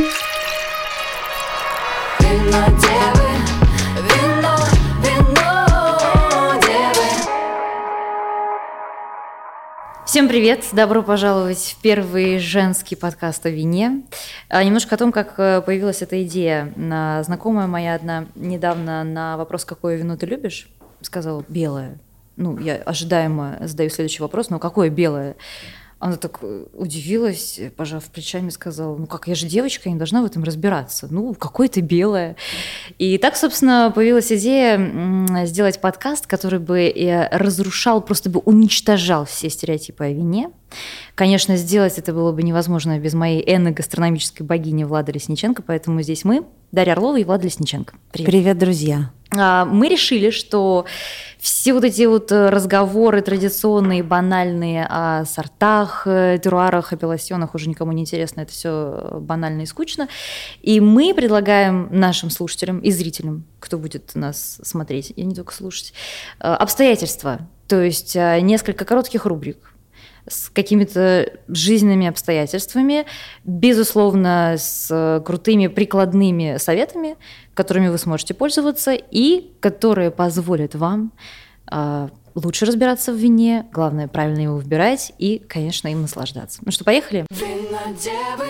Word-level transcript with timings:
Вино 0.00 0.08
девы, 2.80 3.28
вино, 4.08 4.56
вино 5.02 6.58
девы. 6.62 7.06
Всем 10.06 10.26
привет! 10.26 10.64
Добро 10.72 11.02
пожаловать 11.02 11.76
в 11.78 11.82
первый 11.82 12.38
женский 12.38 12.96
подкаст 12.96 13.44
о 13.44 13.50
вине. 13.50 14.04
А, 14.48 14.64
Немножко 14.64 14.94
о 14.94 14.98
том, 14.98 15.12
как 15.12 15.34
э, 15.36 15.60
появилась 15.60 16.00
эта 16.00 16.22
идея. 16.24 16.72
На- 16.76 17.22
Знакомая 17.22 17.66
моя 17.66 17.94
одна 17.94 18.24
недавно 18.34 19.04
на 19.04 19.36
вопрос, 19.36 19.66
какое 19.66 19.96
вино 19.96 20.16
ты 20.16 20.24
любишь, 20.24 20.70
сказала 21.02 21.44
белое. 21.46 21.98
Ну, 22.36 22.56
я 22.58 22.76
ожидаемо 22.76 23.58
задаю 23.60 23.90
следующий 23.90 24.22
вопрос, 24.22 24.48
но 24.48 24.58
какое 24.58 24.88
белое? 24.88 25.36
Она 26.00 26.16
так 26.16 26.38
э, 26.40 26.64
удивилась, 26.72 27.60
пожав 27.76 28.04
плечами, 28.06 28.48
сказала, 28.48 28.96
ну 28.96 29.06
как, 29.06 29.28
я 29.28 29.34
же 29.34 29.46
девочка, 29.46 29.90
я 29.90 29.92
не 29.92 29.98
должна 29.98 30.22
в 30.22 30.24
этом 30.24 30.42
разбираться. 30.42 31.08
Ну, 31.10 31.34
какое-то 31.34 31.82
белое. 31.82 32.36
И 32.96 33.18
так, 33.18 33.36
собственно, 33.36 33.92
появилась 33.94 34.32
идея 34.32 35.44
сделать 35.44 35.78
подкаст, 35.78 36.26
который 36.26 36.58
бы 36.58 36.80
э, 36.80 37.28
разрушал, 37.36 38.00
просто 38.00 38.30
бы 38.30 38.40
уничтожал 38.40 39.26
все 39.26 39.50
стереотипы 39.50 40.04
о 40.04 40.08
вине. 40.08 40.50
Конечно, 41.14 41.56
сделать 41.56 41.98
это 41.98 42.14
было 42.14 42.32
бы 42.32 42.42
невозможно 42.42 42.98
без 42.98 43.12
моей 43.12 43.44
энно-гастрономической 43.44 44.46
богини 44.46 44.84
Влады 44.84 45.12
Лесниченко, 45.12 45.60
поэтому 45.60 46.00
здесь 46.00 46.24
мы, 46.24 46.46
Дарья 46.72 46.92
Орлова 46.92 47.18
и 47.18 47.24
Влада 47.24 47.44
Лесниченко. 47.44 47.94
Привет. 48.10 48.30
Привет, 48.30 48.58
друзья. 48.58 49.12
А, 49.36 49.64
Мы 49.64 49.88
решили, 49.88 50.30
что 50.30 50.86
все 51.38 51.72
вот 51.72 51.84
эти 51.84 52.02
вот 52.02 52.30
э, 52.32 52.50
разговоры 52.50 53.22
традиционные, 53.22 54.02
банальные 54.02 54.86
о 54.88 55.24
сортах, 55.24 56.02
э, 56.06 56.38
теруарах, 56.42 56.92
апелласьонах 56.92 57.54
уже 57.54 57.68
никому 57.68 57.92
не 57.92 58.02
интересно, 58.02 58.42
это 58.42 58.52
все 58.52 59.18
банально 59.20 59.62
и 59.62 59.66
скучно. 59.66 60.08
И 60.60 60.80
мы 60.80 61.14
предлагаем 61.14 61.88
нашим 61.90 62.28
слушателям 62.28 62.80
и 62.80 62.90
зрителям, 62.90 63.44
кто 63.58 63.78
будет 63.78 64.14
нас 64.14 64.60
смотреть, 64.62 65.12
и 65.16 65.24
не 65.24 65.34
только 65.34 65.54
слушать, 65.54 65.94
э, 66.40 66.46
обстоятельства, 66.46 67.48
то 67.68 67.80
есть 67.80 68.16
несколько 68.16 68.84
коротких 68.84 69.26
рубрик, 69.26 69.69
с 70.30 70.48
какими-то 70.50 71.30
жизненными 71.48 72.06
обстоятельствами, 72.06 73.06
безусловно, 73.44 74.54
с 74.58 74.88
э, 74.90 75.20
крутыми 75.24 75.66
прикладными 75.66 76.56
советами, 76.58 77.16
которыми 77.54 77.88
вы 77.88 77.98
сможете 77.98 78.34
пользоваться 78.34 78.92
и 78.92 79.50
которые 79.60 80.10
позволят 80.10 80.74
вам 80.74 81.12
а, 81.66 82.08
лучше 82.34 82.64
разбираться 82.64 83.12
в 83.12 83.16
вине, 83.16 83.66
главное, 83.72 84.08
правильно 84.08 84.40
его 84.40 84.56
выбирать 84.56 85.12
и, 85.18 85.38
конечно, 85.38 85.88
им 85.88 86.02
наслаждаться. 86.02 86.60
Ну 86.64 86.72
что, 86.72 86.84
поехали? 86.84 87.26
Вино 87.30 87.78
девы, 88.02 88.48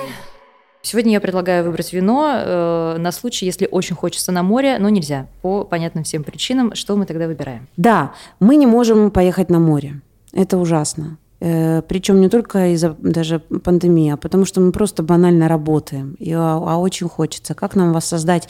Сегодня 0.83 1.13
я 1.13 1.21
предлагаю 1.21 1.65
выбрать 1.65 1.93
вино 1.93 2.33
э, 2.35 2.97
на 2.99 3.13
случай, 3.13 3.45
если 3.45 3.69
очень 3.71 3.95
хочется 3.95 4.33
на 4.33 4.43
море, 4.43 4.79
но 4.79 4.89
нельзя 4.89 5.27
по 5.43 5.65
понятным 5.65 6.05
всем 6.05 6.25
причинам. 6.25 6.75
Что 6.75 6.97
мы 6.97 7.05
тогда 7.05 7.27
выбираем? 7.27 7.69
Да, 7.77 8.15
мы 8.39 8.57
не 8.57 8.67
можем 8.67 9.11
поехать 9.11 9.51
на 9.51 9.59
море. 9.59 10.01
Это 10.33 10.57
ужасно. 10.57 11.19
Причем 11.41 12.21
не 12.21 12.29
только 12.29 12.75
из-за 12.75 12.95
даже 12.99 13.39
пандемии, 13.39 14.11
а 14.11 14.19
потому 14.19 14.45
что 14.45 14.61
мы 14.61 14.73
просто 14.73 15.03
банально 15.03 15.49
работаем. 15.49 16.15
И, 16.19 16.33
а, 16.33 16.59
а 16.59 16.77
очень 16.77 17.09
хочется. 17.09 17.55
Как 17.55 17.75
нам 17.75 17.95
воссоздать 17.95 18.49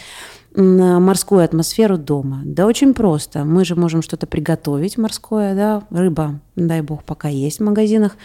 м, 0.56 1.00
морскую 1.00 1.44
атмосферу 1.44 1.98
дома? 1.98 2.42
Да 2.44 2.66
очень 2.66 2.92
просто. 2.92 3.44
Мы 3.44 3.64
же 3.64 3.76
можем 3.76 4.02
что-то 4.02 4.26
приготовить 4.26 4.98
морское, 4.98 5.54
да, 5.54 5.84
рыба, 5.90 6.40
дай 6.56 6.80
бог, 6.80 7.04
пока 7.04 7.28
есть 7.28 7.60
в 7.60 7.62
магазинах. 7.62 8.16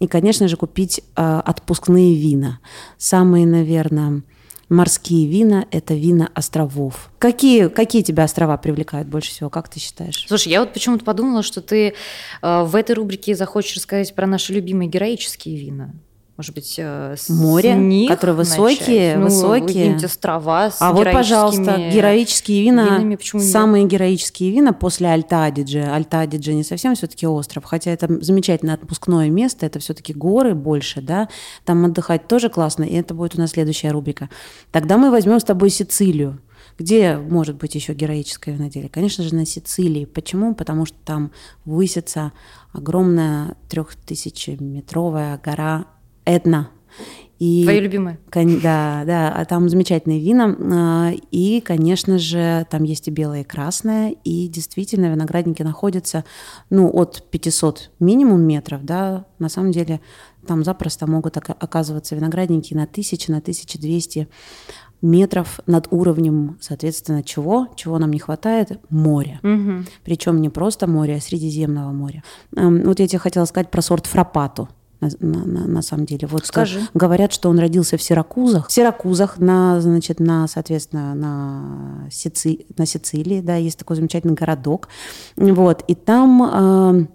И, 0.00 0.08
конечно 0.08 0.48
же, 0.48 0.56
купить 0.56 1.02
а, 1.14 1.40
отпускные 1.40 2.16
вина. 2.16 2.58
Самые, 2.98 3.46
наверное, 3.46 4.22
морские 4.70 5.26
вина– 5.28 5.66
это 5.70 5.94
вина 5.94 6.30
островов. 6.34 7.10
Какие, 7.18 7.68
какие 7.68 8.02
тебя 8.02 8.24
острова 8.24 8.56
привлекают 8.56 9.08
больше 9.08 9.30
всего, 9.30 9.50
как 9.50 9.68
ты 9.68 9.80
считаешь? 9.80 10.24
Слушай, 10.26 10.48
я 10.48 10.60
вот 10.60 10.72
почему-то 10.72 11.04
подумала, 11.04 11.42
что 11.42 11.60
ты 11.60 11.88
э, 11.88 12.62
в 12.62 12.74
этой 12.74 12.92
рубрике 12.94 13.34
захочешь 13.34 13.76
рассказать 13.76 14.14
про 14.14 14.26
наши 14.26 14.54
любимые 14.54 14.88
героические 14.88 15.58
вина. 15.58 15.92
Может 16.40 16.54
быть, 16.54 16.76
э, 16.78 17.16
с 17.18 17.28
Море, 17.28 17.74
них 17.74 18.08
которые 18.08 18.34
высокие, 18.34 19.18
начать? 19.18 19.18
Ну, 19.18 19.24
высокие. 19.24 19.66
какие-нибудь 19.66 20.04
острова 20.04 20.70
с 20.70 20.76
А 20.80 20.92
вот, 20.94 21.12
пожалуйста, 21.12 21.90
героические 21.92 22.62
вина, 22.62 22.86
винами, 22.86 23.16
почему 23.16 23.42
нет? 23.42 23.50
самые 23.50 23.84
героические 23.84 24.50
вина 24.50 24.72
после 24.72 25.08
Альта-Адидже. 25.08 25.80
Альта-Адидже 25.80 26.54
не 26.54 26.64
совсем 26.64 26.94
все-таки 26.94 27.26
остров, 27.26 27.64
хотя 27.66 27.90
это 27.90 28.24
замечательное 28.24 28.76
отпускное 28.76 29.28
место, 29.28 29.66
это 29.66 29.80
все-таки 29.80 30.14
горы 30.14 30.54
больше, 30.54 31.02
да, 31.02 31.28
там 31.66 31.84
отдыхать 31.84 32.26
тоже 32.26 32.48
классно, 32.48 32.84
и 32.84 32.94
это 32.94 33.12
будет 33.12 33.34
у 33.34 33.38
нас 33.38 33.50
следующая 33.50 33.90
рубрика. 33.90 34.30
Тогда 34.72 34.96
мы 34.96 35.10
возьмем 35.10 35.40
с 35.40 35.44
тобой 35.44 35.68
Сицилию. 35.68 36.40
Где 36.78 37.18
может 37.18 37.56
быть 37.56 37.74
еще 37.74 37.92
героическое 37.92 38.54
виноделие? 38.54 38.88
Конечно 38.88 39.22
же, 39.24 39.34
на 39.34 39.44
Сицилии. 39.44 40.06
Почему? 40.06 40.54
Потому 40.54 40.86
что 40.86 40.96
там 41.04 41.32
высится 41.66 42.32
огромная 42.72 43.56
трехтысячеметровая 43.68 45.38
гора 45.44 45.84
Этна. 46.24 46.70
И 47.38 47.62
Твои 47.62 47.80
любимые? 47.80 48.18
Кон- 48.30 48.60
Да, 48.60 49.02
да, 49.06 49.32
а 49.34 49.44
там 49.46 49.68
замечательные 49.70 50.20
вина. 50.20 50.54
а, 50.60 51.10
И, 51.30 51.60
конечно 51.62 52.18
же, 52.18 52.66
там 52.70 52.82
есть 52.84 53.08
и 53.08 53.10
белое, 53.10 53.40
и 53.40 53.44
красное. 53.44 54.14
И 54.24 54.46
действительно, 54.48 55.06
виноградники 55.10 55.62
находятся, 55.62 56.24
ну, 56.68 56.90
от 56.92 57.22
500 57.30 57.92
минимум 57.98 58.42
метров, 58.42 58.84
да, 58.84 59.24
на 59.38 59.48
самом 59.48 59.72
деле 59.72 60.00
там 60.46 60.64
запросто 60.64 61.06
могут 61.06 61.38
ока- 61.38 61.56
оказываться 61.58 62.14
виноградники 62.14 62.74
на 62.74 62.86
1000, 62.86 63.32
на 63.32 63.40
1200 63.40 64.28
метров 65.00 65.60
над 65.66 65.88
уровнем, 65.90 66.58
соответственно, 66.60 67.22
чего? 67.22 67.68
Чего 67.74 67.98
нам 67.98 68.10
не 68.10 68.18
хватает? 68.18 68.80
Моря. 68.90 69.40
Мгм. 69.42 69.86
Причем 70.04 70.42
не 70.42 70.50
просто 70.50 70.86
море, 70.86 71.14
а 71.16 71.20
Средиземного 71.20 71.90
моря. 71.92 72.22
Эм, 72.54 72.82
Вот 72.84 73.00
я 73.00 73.08
тебе 73.08 73.18
хотела 73.18 73.46
сказать 73.46 73.70
про 73.70 73.80
сорт 73.80 74.06
фрапату. 74.06 74.68
На, 75.00 75.08
на- 75.20 75.66
на- 75.66 75.82
самом 75.82 76.04
деле. 76.04 76.26
Вот 76.26 76.44
Скажи. 76.46 76.80
га- 76.80 76.86
говорят, 76.94 77.32
что 77.32 77.48
он 77.48 77.58
родился 77.58 77.96
в 77.96 78.02
Сиракузах. 78.02 78.68
В 78.68 78.72
Сиракузах, 78.72 79.38
на, 79.38 79.80
значит, 79.80 80.20
на, 80.20 80.46
соответственно, 80.46 81.14
на, 81.14 82.08
Сици- 82.10 82.66
на 82.76 82.84
Сицилии, 82.84 83.40
да, 83.40 83.56
есть 83.56 83.78
такой 83.78 83.96
замечательный 83.96 84.34
городок. 84.34 84.88
Вот, 85.36 85.82
и 85.88 85.94
там 85.94 86.42
э, 86.42 86.48
э, 87.02 87.06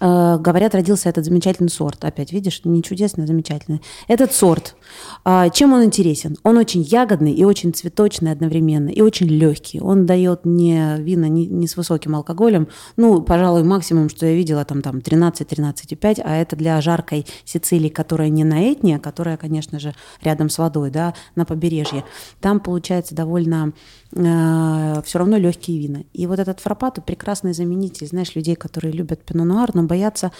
говорят, 0.00 0.74
родился 0.74 1.08
этот 1.08 1.24
замечательный 1.24 1.68
сорт. 1.68 2.04
Опять, 2.04 2.32
видишь, 2.32 2.60
не 2.64 2.82
чудесный, 2.82 3.24
а 3.24 3.26
замечательный. 3.26 3.82
Этот 4.06 4.32
сорт, 4.32 4.76
а, 5.24 5.48
чем 5.50 5.72
он 5.72 5.84
интересен? 5.84 6.36
Он 6.42 6.56
очень 6.56 6.82
ягодный 6.82 7.32
и 7.32 7.44
очень 7.44 7.72
цветочный 7.72 8.32
одновременно, 8.32 8.88
и 8.88 9.00
очень 9.00 9.26
легкий. 9.26 9.80
Он 9.80 10.06
дает 10.06 10.44
не 10.44 10.96
вина 10.98 11.28
не, 11.28 11.46
не 11.46 11.66
с 11.66 11.76
высоким 11.76 12.14
алкоголем. 12.14 12.68
Ну, 12.96 13.22
пожалуй, 13.22 13.64
максимум, 13.64 14.08
что 14.08 14.26
я 14.26 14.34
видела, 14.34 14.64
там, 14.64 14.82
там 14.82 14.98
13-13,5, 14.98 16.22
а 16.24 16.36
это 16.36 16.56
для 16.56 16.80
жаркой 16.80 17.26
Сицилии, 17.44 17.88
которая 17.88 18.28
не 18.28 18.44
на 18.44 18.72
Этне, 18.72 18.96
а 18.96 19.00
которая, 19.00 19.36
конечно 19.36 19.78
же, 19.78 19.94
рядом 20.22 20.48
с 20.48 20.58
водой, 20.58 20.90
да, 20.90 21.14
на 21.34 21.44
побережье. 21.44 22.04
Там 22.40 22.60
получается 22.60 23.14
довольно 23.14 23.72
все 24.10 25.18
равно 25.18 25.36
легкие 25.36 25.78
вина. 25.80 26.00
И 26.14 26.26
вот 26.26 26.38
этот 26.38 26.60
фрапату 26.60 27.02
прекрасный 27.02 27.52
заменитель, 27.52 28.06
знаешь, 28.06 28.34
людей, 28.34 28.56
которые 28.56 28.92
любят 28.92 29.22
пино-нуар, 29.22 29.74
но 29.74 29.82
боятся 29.82 30.32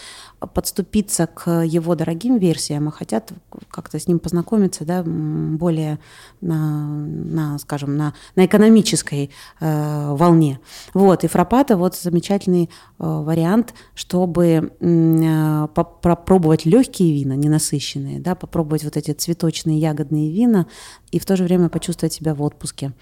подступиться 0.54 1.26
к 1.26 1.64
его 1.64 1.94
дорогим 1.94 2.38
версиям, 2.38 2.88
а 2.88 2.90
хотят 2.90 3.32
как-то 3.70 3.98
с 3.98 4.08
ним 4.08 4.20
познакомиться, 4.20 4.84
да, 4.84 5.02
более 5.04 5.98
на, 6.40 6.88
на, 6.88 7.58
скажем, 7.58 7.96
на, 7.96 8.14
на 8.36 8.46
экономической 8.46 9.30
э, 9.60 10.14
волне. 10.14 10.60
Вот, 10.94 11.24
и 11.24 11.26
фрапата 11.26 11.76
вот 11.76 11.94
замечательный 11.94 12.64
э, 12.64 12.68
вариант, 12.98 13.74
чтобы 13.94 14.72
э, 14.80 15.68
поп- 15.74 16.00
попробовать 16.00 16.64
легкие 16.64 17.12
вина, 17.12 17.34
ненасыщенные, 17.34 18.18
да, 18.20 18.34
попробовать 18.34 18.84
вот 18.84 18.96
эти 18.96 19.10
цветочные 19.10 19.78
ягодные 19.78 20.32
вина 20.32 20.66
и 21.10 21.18
в 21.18 21.26
то 21.26 21.36
же 21.36 21.44
время 21.44 21.68
почувствовать 21.68 22.12
себя 22.12 22.34
в 22.34 22.42
отпуске. 22.42 22.92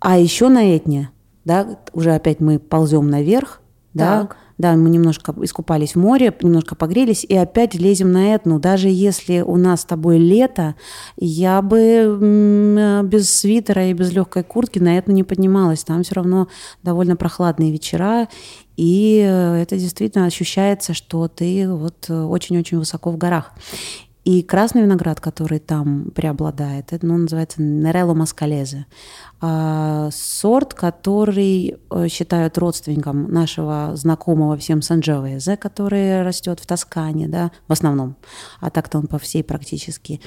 А 0.00 0.18
еще 0.18 0.48
на 0.48 0.76
Этне, 0.76 1.10
да, 1.44 1.78
уже 1.92 2.14
опять 2.14 2.40
мы 2.40 2.58
ползем 2.58 3.08
наверх, 3.10 3.60
да, 3.92 4.20
Так. 4.20 4.36
да, 4.56 4.72
мы 4.76 4.88
немножко 4.88 5.34
искупались 5.42 5.94
в 5.94 5.98
море, 5.98 6.34
немножко 6.40 6.74
погрелись, 6.74 7.24
и 7.24 7.34
опять 7.36 7.74
лезем 7.74 8.12
на 8.12 8.34
Этну. 8.34 8.58
Даже 8.60 8.88
если 8.88 9.40
у 9.40 9.56
нас 9.56 9.82
с 9.82 9.84
тобой 9.84 10.18
лето, 10.18 10.74
я 11.16 11.60
бы 11.60 11.78
м, 11.80 13.06
без 13.08 13.30
свитера 13.34 13.86
и 13.88 13.92
без 13.92 14.12
легкой 14.12 14.44
куртки 14.44 14.78
на 14.78 14.96
Этну 14.96 15.12
не 15.12 15.24
поднималась. 15.24 15.84
Там 15.84 16.02
все 16.02 16.14
равно 16.14 16.48
довольно 16.82 17.16
прохладные 17.16 17.72
вечера, 17.72 18.28
и 18.76 19.22
э, 19.26 19.62
это 19.62 19.76
действительно 19.76 20.24
ощущается, 20.26 20.94
что 20.94 21.28
ты 21.28 21.70
вот 21.70 22.06
э, 22.08 22.22
очень-очень 22.22 22.78
высоко 22.78 23.10
в 23.10 23.18
горах. 23.18 23.52
И 24.24 24.42
красный 24.42 24.82
виноград, 24.82 25.18
который 25.18 25.60
там 25.60 26.10
преобладает, 26.14 26.92
это 26.92 27.06
ну, 27.06 27.16
называется 27.16 27.62
Нерелло 27.62 28.12
Маскалезе. 28.12 28.86
А, 29.40 30.10
сорт, 30.12 30.74
который 30.74 31.78
э, 31.90 32.08
считают 32.08 32.58
родственником 32.58 33.32
нашего 33.32 33.92
знакомого 33.94 34.58
всем 34.58 34.82
Санджовезе, 34.82 35.56
который 35.56 36.22
растет 36.22 36.60
в 36.60 36.66
Тоскане, 36.66 37.28
да, 37.28 37.50
в 37.66 37.72
основном. 37.72 38.16
А 38.60 38.68
так-то 38.68 38.98
он 38.98 39.06
по 39.06 39.18
всей 39.18 39.42
практически 39.42 40.20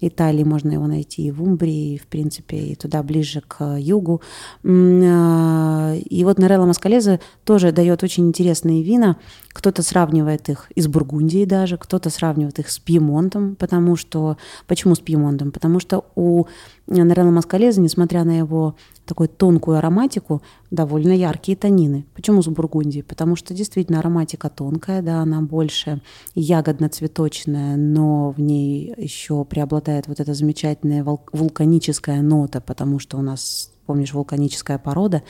Италии 0.00 0.44
можно 0.44 0.72
его 0.72 0.86
найти 0.86 1.26
и 1.26 1.30
в 1.30 1.42
Умбрии, 1.42 1.94
и, 1.94 1.98
в 1.98 2.06
принципе, 2.06 2.56
и 2.58 2.74
туда 2.74 3.02
ближе 3.02 3.42
к 3.46 3.76
югу. 3.78 4.20
М, 4.62 5.02
а, 5.04 5.94
И 5.94 6.24
вот 6.24 6.38
Норелла 6.38 6.66
Маскалезе 6.66 7.20
тоже 7.44 7.72
дает 7.72 8.02
очень 8.02 8.28
интересные 8.28 8.82
вина. 8.82 9.16
Кто-то 9.52 9.82
сравнивает 9.82 10.48
их 10.48 10.70
и 10.74 10.82
с 10.82 10.86
Бургундией 10.86 11.46
даже, 11.46 11.78
кто-то 11.78 12.10
сравнивает 12.10 12.58
их 12.58 12.68
с 12.70 12.78
Пьемонтом, 12.78 13.56
потому 13.56 13.96
что... 13.96 14.36
Почему 14.66 14.94
с 14.94 15.00
Пьемонтом? 15.00 15.50
Потому 15.50 15.80
что 15.80 16.04
у 16.14 16.44
Норелла 16.86 17.30
Маскалезе, 17.30 17.80
несмотря 17.80 18.24
на 18.24 18.38
его 18.38 18.74
такую 19.06 19.28
тонкую 19.28 19.78
ароматику, 19.78 20.42
довольно 20.70 21.12
яркие 21.12 21.56
танины. 21.56 22.06
Почему 22.14 22.42
с 22.42 22.46
Бургундией? 22.46 23.04
Потому 23.04 23.36
что 23.36 23.54
действительно 23.54 24.00
ароматика 24.00 24.50
тонкая, 24.50 25.02
да, 25.02 25.20
она 25.20 25.40
больше 25.40 26.00
ягодно-цветочная, 26.34 27.76
но 27.76 28.30
в 28.30 28.40
ней 28.40 28.94
еще 28.96 29.44
преобладает 29.44 30.08
вот 30.08 30.20
эта 30.20 30.34
замечательная 30.34 31.04
вул- 31.04 31.28
вулканическая 31.32 32.22
нота, 32.22 32.60
потому 32.60 32.98
что 32.98 33.18
у 33.18 33.22
нас 33.22 33.70
помнишь, 33.86 34.12
вулканическая 34.12 34.78
порода, 34.78 35.22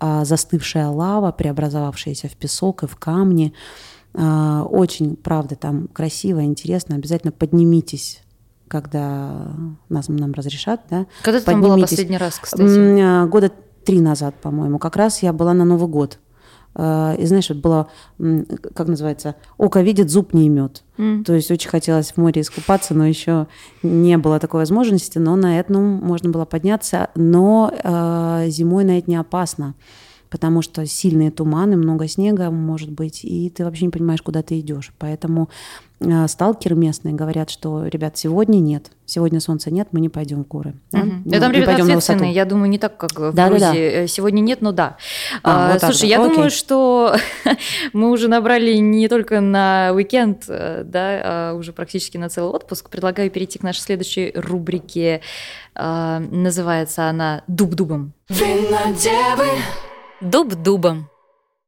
а 0.00 0.24
застывшая 0.24 0.88
лава, 0.88 1.30
преобразовавшаяся 1.30 2.28
в 2.28 2.36
песок 2.36 2.82
и 2.82 2.88
в 2.88 2.96
камни. 2.96 3.54
А, 4.14 4.64
Очень, 4.64 5.14
правда, 5.14 5.54
там 5.54 5.86
красиво, 5.86 6.42
интересно. 6.42 6.96
Обязательно 6.96 7.32
поднимитесь 7.32 8.22
когда 8.70 9.48
нас, 9.88 10.06
нам 10.08 10.32
разрешат, 10.32 10.82
да. 10.88 11.06
Когда 11.24 11.40
ты 11.40 11.46
там 11.46 11.60
была 11.60 11.76
последний 11.76 12.16
раз, 12.16 12.38
кстати? 12.38 12.62
А, 13.00 13.26
Года 13.26 13.50
три 13.84 14.00
назад, 14.00 14.34
по-моему. 14.40 14.78
Как 14.78 14.96
раз 14.96 15.22
я 15.22 15.32
была 15.32 15.54
на 15.54 15.64
Новый 15.64 15.88
год. 15.88 16.18
А, 16.74 17.14
И 17.14 17.26
знаешь, 17.26 17.48
вот 17.48 17.58
было, 17.58 17.88
как 18.74 18.86
называется, 18.88 19.34
око 19.58 19.80
видит, 19.80 20.10
зуб 20.10 20.32
не 20.32 20.46
имет. 20.46 20.84
М. 20.98 21.24
То 21.24 21.34
есть 21.34 21.50
очень 21.50 21.68
хотелось 21.68 22.12
в 22.12 22.16
море 22.16 22.42
искупаться, 22.42 22.94
но 22.94 23.06
еще 23.06 23.46
не 23.82 24.16
было 24.18 24.38
такой 24.38 24.60
возможности. 24.60 25.18
Но 25.18 25.34
на 25.36 25.58
этом 25.58 25.82
можно 25.82 26.30
было 26.30 26.44
подняться. 26.44 27.08
Но 27.16 27.72
э, 27.72 28.44
зимой 28.48 28.84
на 28.84 28.98
это 28.98 29.10
не 29.10 29.16
опасно, 29.16 29.74
потому 30.30 30.62
что 30.62 30.86
сильные 30.86 31.30
туманы, 31.30 31.76
много 31.76 32.08
снега 32.08 32.50
может 32.50 32.90
быть, 32.90 33.24
и 33.24 33.50
ты 33.50 33.64
вообще 33.64 33.86
не 33.86 33.90
понимаешь, 33.90 34.22
куда 34.22 34.42
ты 34.42 34.58
идешь. 34.60 34.92
Поэтому 34.98 35.50
э, 36.00 36.28
сталкеры 36.28 36.76
местные 36.76 37.14
говорят, 37.14 37.50
что, 37.50 37.86
ребят, 37.86 38.16
сегодня 38.16 38.58
нет, 38.58 38.90
сегодня 39.06 39.40
солнца 39.40 39.70
нет, 39.72 39.88
мы 39.92 40.00
не 40.00 40.08
пойдем 40.08 40.44
в 40.44 40.46
горы. 40.48 40.74
да? 40.92 41.02
Ну, 41.04 41.12
Да, 41.24 41.40
там 41.40 41.50
не 41.50 41.56
ребята 41.58 41.72
пойдем 41.72 41.88
на 41.88 41.94
высоту. 41.96 42.12
ответственные, 42.18 42.32
я 42.32 42.44
думаю, 42.44 42.70
не 42.70 42.78
так, 42.78 42.96
как 42.96 43.12
в 43.18 43.32
Да-да-да. 43.34 43.70
Грузии. 43.72 43.82
Э, 44.04 44.06
Сегодня 44.06 44.40
нет, 44.40 44.60
но 44.62 44.70
да. 44.72 44.96
А, 45.42 45.70
А, 45.70 45.72
вот 45.72 45.82
Слушай, 45.82 46.02
да. 46.02 46.06
я 46.06 46.20
Окей. 46.22 46.34
думаю, 46.34 46.50
что 46.50 47.16
мы 47.92 48.10
уже 48.10 48.28
набрали 48.28 48.74
не 48.76 49.08
только 49.08 49.40
на 49.40 49.90
уикенд, 49.94 50.44
э, 50.48 50.84
да, 50.84 51.20
а 51.24 51.54
уже 51.54 51.72
практически 51.72 52.16
на 52.18 52.28
целый 52.28 52.52
отпуск. 52.52 52.88
Предлагаю 52.88 53.30
перейти 53.30 53.58
к 53.58 53.62
нашей 53.64 53.80
следующей 53.80 54.30
рубрике. 54.36 55.22
А, 55.74 56.20
Называется 56.20 57.08
она 57.08 57.42
«Дуб-дубом». 57.48 58.12
Вино 58.28 58.94
девы, 60.20 60.30
Дуб-дубом. 60.30 61.08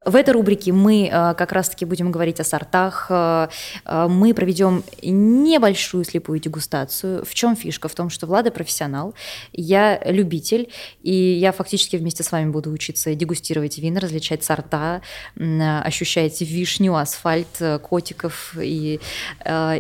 В 0.05 0.17
этой 0.17 0.31
рубрике 0.31 0.73
мы 0.73 1.07
э, 1.07 1.35
как 1.35 1.53
раз-таки 1.53 1.85
будем 1.85 2.11
говорить 2.11 2.41
о 2.41 2.45
сортах. 2.45 3.07
Э, 3.09 3.49
э, 3.85 4.09
Мы 4.09 4.35
проведем 4.35 4.83
небольшую 5.01 6.05
слепую 6.05 6.41
дегустацию. 6.41 7.25
В 7.25 7.33
чем 7.35 7.55
фишка? 7.55 7.89
В 7.89 7.95
том, 7.95 8.11
что 8.11 8.27
Влада 8.27 8.51
профессионал, 8.51 9.15
я 9.53 10.01
любитель, 10.05 10.71
и 11.03 11.15
я 11.15 11.53
фактически 11.53 11.97
вместе 11.97 12.25
с 12.25 12.33
вами 12.33 12.51
буду 12.51 12.71
учиться 12.71 13.15
дегустировать 13.15 13.79
вина, 13.79 14.01
различать 14.01 14.43
сорта, 14.43 15.03
ощущать 15.39 16.41
вишню, 16.41 16.97
асфальт, 16.97 17.63
котиков 17.83 18.57
и, 18.61 19.01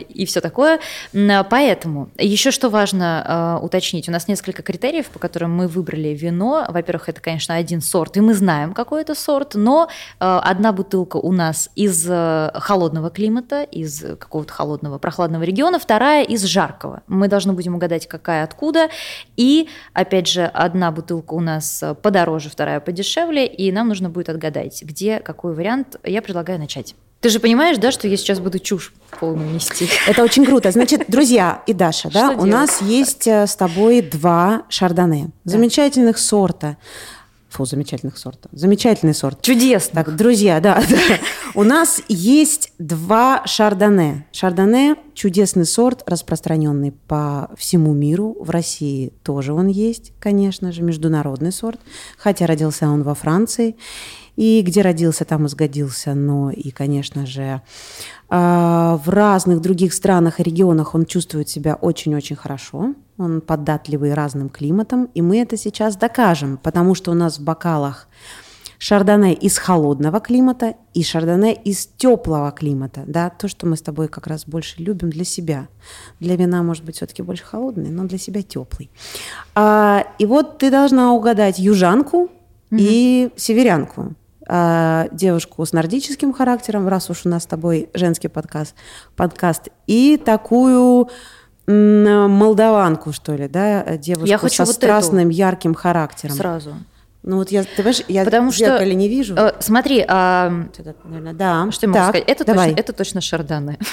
и 0.08 0.26
все 0.26 0.40
такое. 0.40 0.80
Поэтому 1.12 2.10
еще 2.18 2.50
что 2.50 2.68
важно 2.68 3.58
уточнить, 3.62 4.08
у 4.08 4.12
нас 4.12 4.28
несколько 4.28 4.62
критериев, 4.62 5.08
по 5.08 5.18
которым 5.18 5.54
мы 5.54 5.68
выбрали 5.68 6.08
вино. 6.08 6.66
Во-первых, 6.68 7.08
это, 7.08 7.20
конечно, 7.20 7.54
один 7.54 7.80
сорт, 7.80 8.16
и 8.16 8.20
мы 8.20 8.34
знаем, 8.34 8.74
какой 8.74 9.02
это 9.02 9.14
сорт, 9.14 9.54
но 9.54 9.88
одна 10.18 10.72
бутылка 10.72 11.16
у 11.16 11.32
нас 11.32 11.70
из 11.74 12.06
э, 12.08 12.50
холодного 12.54 13.10
климата, 13.10 13.62
из 13.62 14.00
какого-то 14.00 14.52
холодного, 14.52 14.98
прохладного 14.98 15.42
региона, 15.42 15.78
вторая 15.78 16.24
из 16.24 16.42
жаркого. 16.44 17.02
Мы 17.06 17.28
должны 17.28 17.52
будем 17.52 17.74
угадать, 17.74 18.06
какая 18.06 18.44
откуда. 18.44 18.88
И, 19.36 19.68
опять 19.92 20.28
же, 20.28 20.44
одна 20.44 20.90
бутылка 20.90 21.34
у 21.34 21.40
нас 21.40 21.82
э, 21.82 21.94
подороже, 21.94 22.50
вторая 22.50 22.80
подешевле, 22.80 23.46
и 23.46 23.72
нам 23.72 23.88
нужно 23.88 24.10
будет 24.10 24.28
отгадать, 24.28 24.82
где 24.82 25.20
какой 25.20 25.54
вариант. 25.54 25.96
Я 26.04 26.22
предлагаю 26.22 26.58
начать. 26.58 26.94
Ты 27.22 27.28
же 27.28 27.38
понимаешь, 27.38 27.78
да, 27.78 27.92
что 27.92 28.08
я 28.08 28.16
сейчас 28.16 28.40
буду 28.40 28.58
чушь 28.58 28.92
полную 29.20 29.54
нести? 29.54 29.88
Это 30.08 30.24
очень 30.24 30.44
круто. 30.44 30.72
Значит, 30.72 31.04
друзья 31.06 31.62
и 31.68 31.72
Даша, 31.72 32.10
да, 32.10 32.32
Что 32.32 32.42
у 32.42 32.46
нас 32.46 32.82
есть 32.82 33.28
э, 33.28 33.46
с 33.46 33.54
тобой 33.54 34.02
два 34.02 34.64
шардоне. 34.68 35.30
Замечательных 35.44 36.18
сорта. 36.18 36.76
Фу, 37.52 37.66
замечательных 37.66 38.16
сорта. 38.16 38.48
Замечательный 38.52 39.12
сорт. 39.12 39.42
Чудесно. 39.42 40.02
Так, 40.02 40.16
друзья, 40.16 40.58
да, 40.58 40.82
да. 40.90 40.96
У 41.54 41.64
нас 41.64 42.00
есть 42.08 42.72
два 42.78 43.42
шардоне. 43.46 44.26
Шардоне– 44.32 44.96
чудесный 45.14 45.66
сорт, 45.66 46.02
распространенный 46.06 46.92
по 46.92 47.50
всему 47.58 47.92
миру. 47.92 48.38
В 48.40 48.48
России 48.48 49.12
тоже 49.22 49.52
он 49.52 49.66
есть, 49.66 50.14
конечно 50.18 50.72
же, 50.72 50.82
международный 50.82 51.52
сорт. 51.52 51.78
Хотя 52.16 52.46
родился 52.46 52.88
он 52.88 53.02
во 53.02 53.14
Франции. 53.14 53.76
И 54.36 54.62
где 54.62 54.82
родился, 54.82 55.24
там 55.24 55.46
и 55.46 55.48
сгодился. 55.48 56.14
Но 56.14 56.50
и, 56.50 56.70
конечно 56.70 57.26
же, 57.26 57.60
а, 58.28 58.98
в 59.04 59.08
разных 59.08 59.60
других 59.60 59.92
странах 59.92 60.40
и 60.40 60.42
регионах 60.42 60.94
он 60.94 61.04
чувствует 61.04 61.48
себя 61.48 61.74
очень-очень 61.74 62.36
хорошо. 62.36 62.94
Он 63.18 63.40
податливый 63.40 64.14
разным 64.14 64.48
климатам. 64.48 65.10
И 65.14 65.22
мы 65.22 65.38
это 65.40 65.56
сейчас 65.56 65.96
докажем, 65.96 66.58
потому 66.62 66.94
что 66.94 67.10
у 67.10 67.14
нас 67.14 67.38
в 67.38 67.44
бокалах 67.44 68.08
шардоне 68.82 69.32
из 69.32 69.58
холодного 69.58 70.18
климата 70.18 70.74
и 70.92 71.04
шардоне 71.04 71.54
из 71.54 71.86
теплого 71.86 72.50
климата, 72.50 73.04
да, 73.06 73.30
то, 73.30 73.46
что 73.46 73.64
мы 73.64 73.76
с 73.76 73.80
тобой 73.80 74.08
как 74.08 74.26
раз 74.26 74.44
больше 74.44 74.82
любим 74.82 75.08
для 75.08 75.24
себя. 75.24 75.68
Для 76.18 76.34
вина, 76.34 76.64
может 76.64 76.84
быть, 76.84 76.96
все-таки 76.96 77.22
больше 77.22 77.44
холодный, 77.44 77.90
но 77.90 78.04
для 78.04 78.18
себя 78.18 78.42
теплый. 78.42 78.90
А, 79.54 80.04
и 80.18 80.26
вот 80.26 80.58
ты 80.58 80.72
должна 80.72 81.12
угадать 81.12 81.60
южанку 81.60 82.28
и 82.72 83.30
северянку. 83.36 84.14
А, 84.48 85.08
девушку 85.12 85.64
с 85.64 85.72
нордическим 85.72 86.32
характером, 86.32 86.88
раз 86.88 87.10
уж 87.10 87.24
у 87.24 87.28
нас 87.28 87.44
с 87.44 87.46
тобой 87.46 87.88
женский 87.94 88.28
подкаст, 88.28 88.74
подкаст 89.16 89.68
и 89.86 90.20
такую 90.22 91.08
молдаванку, 91.66 93.12
что 93.12 93.34
ли, 93.34 93.46
да, 93.48 93.96
девушку 93.96 94.26
Я 94.26 94.38
хочу 94.38 94.56
со 94.56 94.64
вот 94.64 94.70
эту. 94.70 94.78
страстным, 94.78 95.28
ярким 95.28 95.74
характером. 95.74 96.36
Сразу. 96.36 96.74
Ну 97.22 97.36
вот 97.36 97.50
я, 97.52 97.62
ты 97.62 97.68
понимаешь, 97.76 98.02
я 98.08 98.24
Потому 98.24 98.50
в 98.50 98.54
что, 98.54 98.64
зеркале 98.64 98.94
не 98.94 99.08
вижу. 99.08 99.34
Э, 99.36 99.52
смотри, 99.60 100.04
а, 100.08 100.52
это, 100.76 100.94
наверное, 101.04 101.32
да. 101.34 101.70
что 101.70 101.86
я 101.86 101.88
могу 101.90 101.98
Так, 102.00 102.08
сказать? 102.10 102.24
Это 102.28 102.44
давай. 102.44 102.68
точно, 102.70 102.80
это 102.80 102.92
точно 102.92 103.20
шардоне. 103.20 103.78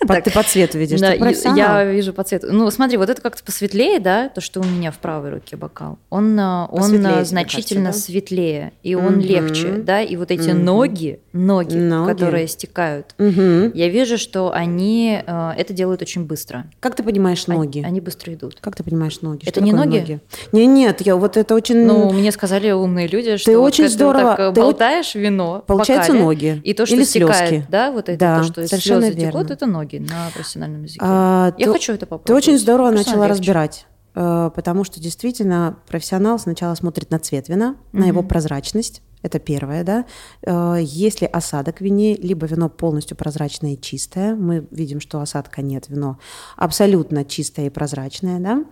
По- 0.00 0.14
Так. 0.14 0.24
Ты 0.24 0.30
по 0.32 0.42
цвету 0.42 0.78
видишь, 0.78 0.98
Да, 1.00 1.12
я 1.12 1.84
вижу 1.84 2.12
по 2.12 2.24
цвету. 2.24 2.48
Ну, 2.50 2.68
смотри, 2.72 2.96
вот 2.96 3.08
это 3.08 3.22
как-то 3.22 3.44
посветлее, 3.44 4.00
да, 4.00 4.28
то, 4.30 4.40
что 4.40 4.58
у 4.58 4.64
меня 4.64 4.90
в 4.90 4.98
правой 4.98 5.30
руке 5.30 5.56
бокал. 5.56 5.96
Он, 6.10 6.36
э, 6.36 6.66
он 6.72 7.06
э, 7.06 7.24
значительно 7.24 7.90
кажется, 7.90 8.00
да? 8.08 8.12
светлее, 8.12 8.72
и 8.82 8.96
он 8.96 9.12
Мгм. 9.12 9.20
легче, 9.20 9.68
да, 9.74 10.00
и 10.02 10.16
вот 10.16 10.32
эти 10.32 10.48
Мгм. 10.50 10.64
ноги, 10.64 11.20
ноги, 11.32 11.76
Ноги. 11.76 12.08
которые 12.08 12.48
стекают, 12.48 13.14
Мгм. 13.18 13.70
я 13.74 13.88
вижу, 13.90 14.18
что 14.18 14.50
они 14.52 15.22
э, 15.24 15.50
это 15.56 15.72
делают 15.72 16.02
очень 16.02 16.24
быстро. 16.24 16.64
Как 16.80 16.96
ты 16.96 17.04
понимаешь 17.04 17.44
Они- 17.46 17.58
ноги? 17.58 17.82
Они, 17.86 18.00
быстро 18.00 18.34
идут. 18.34 18.58
Как 18.60 18.74
ты 18.74 18.82
понимаешь 18.82 19.20
ноги? 19.20 19.42
Это 19.44 19.60
Что 19.60 19.62
не 19.62 19.70
такое 19.70 19.86
ноги? 19.86 20.20
Не, 20.50 20.66
нет, 20.66 21.00
я 21.02 21.14
вот 21.14 21.36
это 21.36 21.54
очень... 21.54 21.76
Ну, 21.86 22.10
мне 22.12 22.32
сказали 22.32 22.71
умные 22.76 23.06
люди, 23.06 23.36
что 23.36 23.52
вот 23.58 23.66
очень 23.66 23.88
здорово- 23.88 24.36
так 24.36 24.40
э, 24.40 24.52
ты 24.52 24.60
болтаешь 24.60 25.14
вино, 25.14 25.64
Получается 25.66 26.12
бокале, 26.12 26.24
ноги. 26.24 26.60
и 26.64 26.74
то, 26.74 26.86
что 26.86 26.94
Или 26.96 27.04
стекает, 27.04 27.48
слезки. 27.48 27.66
да, 27.70 27.92
вот 27.92 28.08
это, 28.08 28.18
Да, 28.18 28.38
то, 28.38 28.44
что 28.44 28.66
совершенно 28.68 29.02
слезы 29.06 29.20
текут, 29.20 29.34
верно. 29.40 29.52
это 29.52 29.66
ноги 29.66 29.96
на 29.98 30.30
профессиональном 30.34 30.82
языке. 30.84 31.00
А, 31.02 31.54
Я 31.58 31.66
ты- 31.66 31.72
хочу 31.72 31.92
это 31.92 32.06
попробовать. 32.06 32.26
Ты 32.26 32.34
очень 32.34 32.58
здорово 32.58 32.90
начала 32.90 33.24
легче. 33.26 33.30
разбирать, 33.30 33.86
э, 34.14 34.50
потому 34.54 34.84
что 34.84 35.00
действительно 35.00 35.78
профессионал 35.88 36.38
сначала 36.38 36.74
смотрит 36.74 37.10
на 37.10 37.18
цвет 37.18 37.48
вина, 37.48 37.76
на 37.92 38.04
его 38.04 38.22
прозрачность. 38.22 39.02
Это 39.24 39.38
первое, 39.38 39.84
да. 39.84 40.04
Э, 40.44 40.78
Если 40.82 41.26
осадок 41.26 41.78
в 41.78 41.80
вине, 41.80 42.16
либо 42.16 42.44
вино 42.44 42.68
полностью 42.68 43.16
прозрачное 43.16 43.74
и 43.74 43.80
чистое, 43.80 44.34
мы 44.34 44.66
видим, 44.72 45.00
что 45.00 45.20
осадка 45.20 45.62
нет, 45.62 45.84
вино 45.88 46.18
абсолютно 46.56 47.24
чистое 47.24 47.66
и 47.66 47.70
прозрачное, 47.70 48.40
да. 48.40 48.64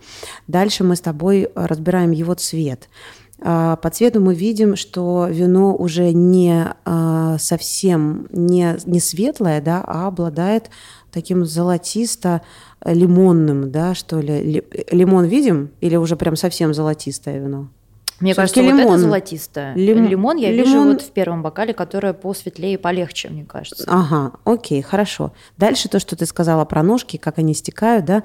Дальше 0.47 0.83
мы 0.83 0.97
с 0.97 1.01
тобой 1.01 1.43
э, 1.43 1.49
разбираем 1.55 2.11
его 2.11 2.33
цвет. 2.33 2.89
А, 3.43 3.75
По 3.77 3.89
цвету 3.89 4.21
мы 4.21 4.35
видим, 4.35 4.75
что 4.75 5.27
вино 5.29 5.75
уже 5.75 6.11
не 6.13 6.65
а, 6.85 7.37
совсем 7.39 8.27
не, 8.31 8.75
не 8.85 8.99
светлое, 8.99 9.61
да, 9.61 9.83
а 9.85 10.07
обладает 10.07 10.69
таким 11.11 11.45
золотисто-лимонным, 11.45 13.71
да, 13.71 13.95
что 13.95 14.19
ли. 14.19 14.41
Ли- 14.43 14.63
Лимон 14.91 15.25
видим 15.25 15.71
или 15.81 15.95
уже 15.95 16.15
прям 16.15 16.35
совсем 16.35 16.73
золотистое 16.73 17.39
вино? 17.39 17.67
Мне 18.19 18.35
кажется, 18.35 18.61
вот 18.61 18.67
лимон. 18.67 18.81
это 18.93 18.97
золотистое. 18.99 19.73
Лим- 19.73 20.05
Лимон 20.07 20.37
я 20.37 20.51
вижу 20.51 20.75
лимон- 20.75 20.91
вот 20.93 21.01
в 21.01 21.09
первом 21.09 21.41
бокале, 21.41 21.73
которое 21.73 22.13
посветлее 22.13 22.75
и 22.75 22.77
полегче, 22.77 23.29
мне 23.29 23.45
кажется. 23.45 23.83
Ага, 23.87 24.33
окей, 24.43 24.83
хорошо. 24.83 25.33
Дальше 25.57 25.89
то, 25.89 25.99
что 25.99 26.15
ты 26.15 26.27
сказала 26.27 26.63
про 26.65 26.83
ножки, 26.83 27.17
как 27.17 27.39
они 27.39 27.55
стекают, 27.55 28.05
да, 28.05 28.21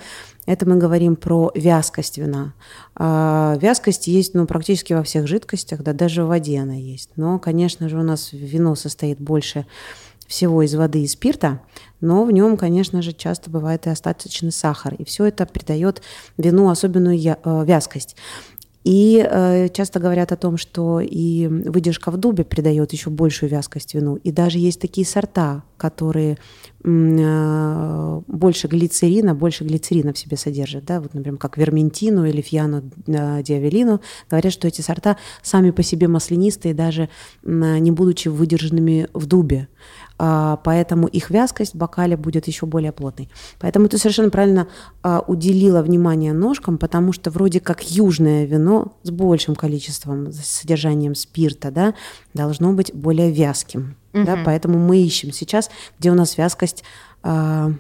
это 0.47 0.67
мы 0.69 0.77
говорим 0.77 1.17
про 1.17 1.51
вязкость 1.55 2.19
вина. 2.19 2.55
А, 2.95 3.57
вязкость 3.61 4.07
есть 4.07 4.35
ну, 4.35 4.47
практически 4.47 4.93
во 4.93 5.03
всех 5.03 5.27
жидкостях, 5.27 5.83
да, 5.83 5.93
даже 5.93 6.25
в 6.25 6.29
воде 6.29 6.61
она 6.61 6.75
есть. 6.75 7.11
Но, 7.17 7.39
конечно 7.39 7.89
же, 7.89 7.99
у 7.99 8.03
нас 8.03 8.33
вино 8.33 8.75
состоит 8.77 9.21
больше 9.21 9.67
всего 10.27 10.63
из 10.63 10.75
воды 10.75 11.03
и 11.03 11.07
спирта, 11.07 11.61
но 12.01 12.25
в 12.25 12.33
нем, 12.33 12.57
конечно 12.57 13.01
же, 13.03 13.13
часто 13.13 13.51
бывает 13.51 13.87
и 13.87 13.91
остаточный 13.91 14.53
сахар. 14.53 14.95
И 14.95 15.05
все 15.05 15.27
это 15.27 15.47
придает 15.47 16.03
вину 16.37 16.69
особенную 16.69 17.19
я- 17.19 17.39
э, 17.45 17.65
вязкость. 17.65 18.17
И 18.87 19.19
э, 19.19 19.69
часто 19.71 19.99
говорят 19.99 20.31
о 20.31 20.37
том, 20.37 20.57
что 20.57 21.01
и 21.01 21.49
выдержка 21.49 22.13
в 22.13 22.19
дубе 22.19 22.45
придает 22.45 22.93
еще 22.93 23.11
большую 23.11 23.51
вязкость 23.51 23.95
вину. 23.95 24.15
И 24.15 24.31
даже 24.31 24.61
есть 24.61 24.81
такие 24.81 25.05
сорта, 25.05 25.65
которые 25.77 26.39
э, 26.85 28.21
больше 28.29 28.69
глицерина, 28.69 29.35
больше 29.35 29.65
глицерина 29.65 30.13
в 30.13 30.19
себе 30.19 30.37
содержат, 30.37 30.85
да, 30.85 31.01
вот, 31.01 31.15
например, 31.15 31.37
как 31.37 31.59
верментину 31.59 32.27
или 32.27 32.41
фьяну 32.41 32.85
э, 33.09 33.43
диавелину, 33.43 34.03
говорят, 34.31 34.53
что 34.53 34.69
эти 34.69 34.83
сорта 34.83 35.17
сами 35.43 35.73
по 35.73 35.83
себе 35.83 36.07
маслянистые, 36.07 36.73
даже 36.73 37.09
м, 37.45 37.79
не 37.83 37.91
будучи 37.91 38.29
выдержанными 38.29 39.09
в 39.13 39.27
дубе. 39.27 39.67
А, 40.19 40.57
поэтому 40.65 41.07
их 41.07 41.31
вязкость 41.31 41.75
в 41.75 41.77
бокале 41.77 42.17
будет 42.17 42.47
еще 42.47 42.67
более 42.67 42.93
плотной. 42.93 43.29
Поэтому 43.59 43.89
ты 43.89 43.99
совершенно 43.99 44.31
правильно 44.31 44.69
а, 45.03 45.23
уделила 45.27 45.83
внимание 45.83 46.33
ножкам, 46.33 46.79
потому 46.79 47.13
что 47.13 47.31
вроде 47.31 47.61
как 47.61 47.83
южное 47.91 48.47
вино 48.47 48.93
с 49.03 49.11
большим 49.11 49.55
количеством, 49.55 50.33
с 50.33 50.45
содержанием 50.47 51.15
спирта, 51.15 51.71
да, 51.71 51.95
должно 52.33 52.73
быть 52.73 52.95
более 52.95 53.31
вязким. 53.31 53.97
Да, 54.13 54.39
поэтому 54.47 54.79
мы 54.79 55.03
ищем 55.03 55.31
сейчас, 55.31 55.69
где 55.99 56.11
у 56.11 56.15
нас 56.15 56.39
вязкость 56.39 56.83
а, 57.23 57.73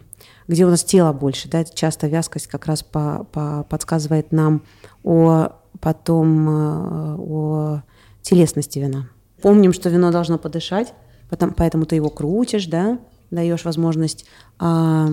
где 0.49 0.64
у 0.66 0.71
нас 0.71 0.85
тело 0.85 1.12
больше, 1.12 1.49
да, 1.49 1.64
часто 1.64 2.07
вязкость 2.07 2.47
как 2.47 2.66
раз 2.66 2.83
по, 2.83 3.26
по- 3.33 3.64
подсказывает 3.69 4.33
нам 4.33 4.62
о 5.02 5.52
потом 5.81 6.49
о 6.49 7.83
телесности 8.23 8.78
вина. 8.78 9.09
Помним, 9.43 9.73
что 9.73 9.88
вино 9.88 10.11
должно 10.11 10.38
подышать, 10.38 10.95
потом, 11.28 11.52
поэтому 11.52 11.87
ты 11.87 11.97
его 11.97 12.11
крутишь, 12.11 12.66
да, 12.66 12.99
даешь 13.30 13.64
возможность 13.64 14.26
а, 14.59 15.09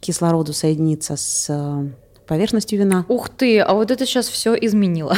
кислороду 0.00 0.52
соединиться 0.52 1.16
с 1.16 1.48
а, 1.50 1.86
поверхностью 2.26 2.78
вина. 2.78 3.04
Ух 3.08 3.28
ты, 3.28 3.60
а 3.60 3.74
вот 3.74 3.90
это 3.90 4.06
сейчас 4.06 4.28
все 4.28 4.54
изменило. 4.54 5.16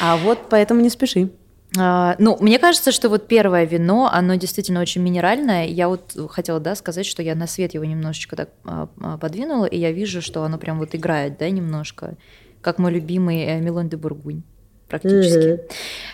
А 0.00 0.16
вот 0.16 0.38
поэтому 0.48 0.80
не 0.80 0.88
спеши. 0.88 1.30
А, 1.78 2.16
Ну, 2.18 2.36
мне 2.40 2.58
кажется, 2.58 2.92
что 2.92 3.08
вот 3.08 3.28
первое 3.28 3.64
вино, 3.64 4.10
оно 4.12 4.34
действительно 4.36 4.80
очень 4.80 5.02
минеральное. 5.02 5.66
Я 5.66 5.88
вот 5.88 6.16
хотела, 6.30 6.60
да, 6.60 6.74
сказать, 6.74 7.06
что 7.06 7.22
я 7.22 7.34
на 7.34 7.46
свет 7.46 7.74
его 7.74 7.84
немножечко 7.84 8.36
так 8.36 8.48
а, 8.64 8.88
а, 9.00 9.18
подвинула, 9.18 9.66
и 9.66 9.78
я 9.78 9.92
вижу, 9.92 10.22
что 10.22 10.42
оно 10.44 10.58
прям 10.58 10.78
вот 10.78 10.94
играет, 10.94 11.38
да, 11.38 11.48
немножко, 11.50 12.16
как 12.60 12.78
мой 12.78 12.92
любимый 12.92 13.44
э, 13.44 13.60
Милон 13.60 13.88
де 13.88 13.96
Бургунь 13.96 14.42
практически. 14.90 15.60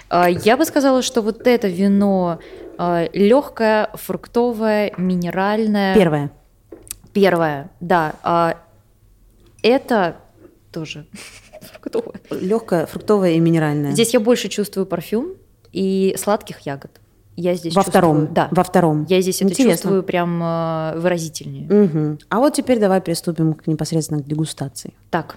А, 0.09 0.29
Я 0.29 0.57
бы 0.57 0.65
сказала, 0.65 1.03
что 1.03 1.23
вот 1.23 1.47
это 1.47 1.67
вино 1.69 2.39
легкое, 3.13 3.89
фруктовое, 3.95 4.93
минеральное. 4.99 5.95
Первое. 5.95 6.31
Первое, 7.13 7.71
да. 7.81 8.15
а 8.23 8.59
Это 9.63 10.17
тоже 10.73 11.07
фруктовое. 11.63 12.21
Легкое, 12.31 12.87
фруктовое 12.87 13.31
и 13.33 13.41
минеральное. 13.41 13.93
Здесь 13.93 14.13
я 14.15 14.21
больше 14.21 14.49
чувствую 14.49 14.87
парфюм 14.87 15.35
и 15.73 16.15
сладких 16.19 16.61
ягод. 16.61 16.91
Я 17.39 17.55
здесь 17.55 17.75
во 17.75 17.83
чувствую- 17.83 17.91
втором. 18.15 18.35
Да. 18.35 18.49
Во 18.51 18.63
втором. 18.65 19.07
Я 19.09 19.21
здесь 19.21 19.37
это 19.43 19.51
Интересно. 19.51 19.73
чувствую 19.73 20.03
прям 20.03 20.39
выразительнее. 21.01 21.67
Мгм. 21.71 22.19
А 22.31 22.39
вот 22.39 22.55
теперь 22.55 22.79
давай 22.79 23.01
приступим 23.01 23.53
к 23.55 23.67
непосредственно 23.67 24.23
к 24.23 24.27
дегустации. 24.27 24.95
Так, 25.11 25.37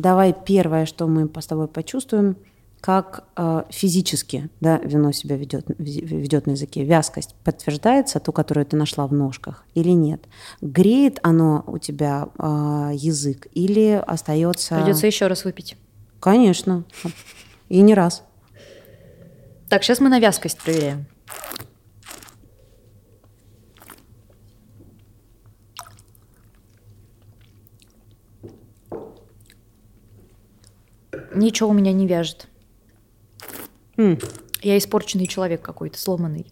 Давай 0.00 0.34
первое, 0.46 0.86
что 0.86 1.06
мы 1.06 1.28
с 1.38 1.46
тобой 1.46 1.68
почувствуем, 1.68 2.36
как 2.80 3.24
э, 3.36 3.64
физически 3.68 4.48
да, 4.60 4.78
вино 4.78 5.12
себя 5.12 5.36
ведет, 5.36 5.66
ведет 5.78 6.46
на 6.46 6.52
языке. 6.52 6.84
Вязкость 6.84 7.34
подтверждается, 7.44 8.18
ту, 8.18 8.32
которую 8.32 8.64
ты 8.64 8.76
нашла 8.76 9.06
в 9.06 9.12
ножках, 9.12 9.66
или 9.74 9.90
нет? 9.90 10.24
Греет 10.62 11.18
оно 11.22 11.64
у 11.66 11.76
тебя 11.76 12.28
э, 12.38 12.92
язык 12.94 13.48
или 13.52 14.02
остается... 14.06 14.76
придется 14.76 15.06
еще 15.06 15.26
раз 15.26 15.44
выпить. 15.44 15.76
Конечно. 16.18 16.84
И 17.68 17.82
не 17.82 17.92
раз. 17.92 18.22
Так, 19.68 19.84
сейчас 19.84 20.00
мы 20.00 20.08
на 20.08 20.18
вязкость 20.18 20.58
проверяем. 20.58 21.04
Ничего 31.40 31.70
у 31.70 31.72
меня 31.72 31.92
не 31.92 32.06
вяжет. 32.06 32.46
М, 33.96 34.18
Я 34.62 34.76
испорченный 34.76 35.26
человек 35.26 35.62
какой-то, 35.62 35.98
сломанный. 35.98 36.46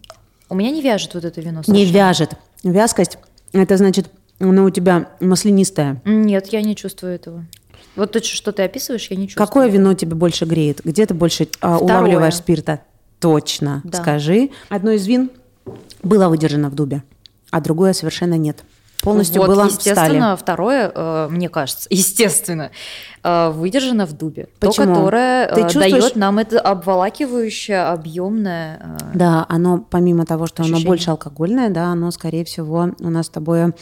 У 0.48 0.54
меня 0.54 0.70
не 0.70 0.80
вяжет 0.80 1.12
вот 1.12 1.26
это 1.26 1.40
вино. 1.42 1.62
Не 1.66 1.84
Саша. 1.84 1.94
вяжет. 1.94 2.30
Вязкость– 2.64 3.18
это 3.52 3.76
значит, 3.76 4.10
она 4.40 4.64
у 4.64 4.70
тебя 4.70 5.10
маслянистая. 5.20 6.00
Нет, 6.06 6.46
я 6.48 6.62
не 6.62 6.74
чувствую 6.74 7.14
этого. 7.14 7.44
Вот 7.96 8.12
то, 8.12 8.22
что 8.22 8.52
ты 8.52 8.62
описываешь, 8.62 9.08
я 9.10 9.16
не 9.16 9.28
чувствую. 9.28 9.46
Какое 9.46 9.68
вино 9.68 9.92
тебе 9.92 10.14
больше 10.14 10.46
греет? 10.46 10.80
Где 10.84 11.04
ты 11.04 11.12
больше 11.12 11.48
а, 11.60 11.76
улавливаешь 11.78 12.36
спирта? 12.36 12.80
Точно. 13.20 13.82
Да. 13.84 13.98
Скажи. 14.00 14.50
Одно 14.70 14.92
из 14.92 15.06
вин 15.06 15.30
было 16.02 16.28
выдержано 16.28 16.70
в 16.70 16.74
дубе, 16.74 17.02
а 17.50 17.60
другое 17.60 17.92
совершенно 17.92 18.34
нет. 18.38 18.64
Полностью 19.02 19.42
вот, 19.42 19.48
было 19.48 19.64
в 19.64 19.66
естественно, 19.66 20.36
стали. 20.36 20.36
второе, 20.36 20.92
э, 20.94 21.28
мне 21.30 21.48
кажется, 21.48 21.86
естественно, 21.90 22.70
э, 23.22 23.50
выдержано 23.50 24.06
в 24.06 24.12
дубе. 24.12 24.48
Почему? 24.58 24.86
То, 24.86 24.94
которое 24.94 25.54
Ты 25.54 25.60
э, 25.60 25.64
чувствуешь- 25.64 25.90
дает 25.90 26.16
нам 26.16 26.38
это 26.38 26.60
обволакивающее, 26.60 27.82
объемное. 27.84 28.98
Да, 29.14 29.46
оно 29.48 29.78
помимо 29.78 30.26
того, 30.26 30.46
что 30.46 30.62
оно 30.62 30.72
Ощущение. 30.72 30.86
больше 30.88 31.10
алкогольное, 31.10 31.70
да, 31.70 31.86
оно, 31.86 32.10
скорее 32.10 32.44
всего, 32.44 32.90
у 32.98 33.10
нас 33.10 33.26
с 33.26 33.30
тобой 33.30 33.72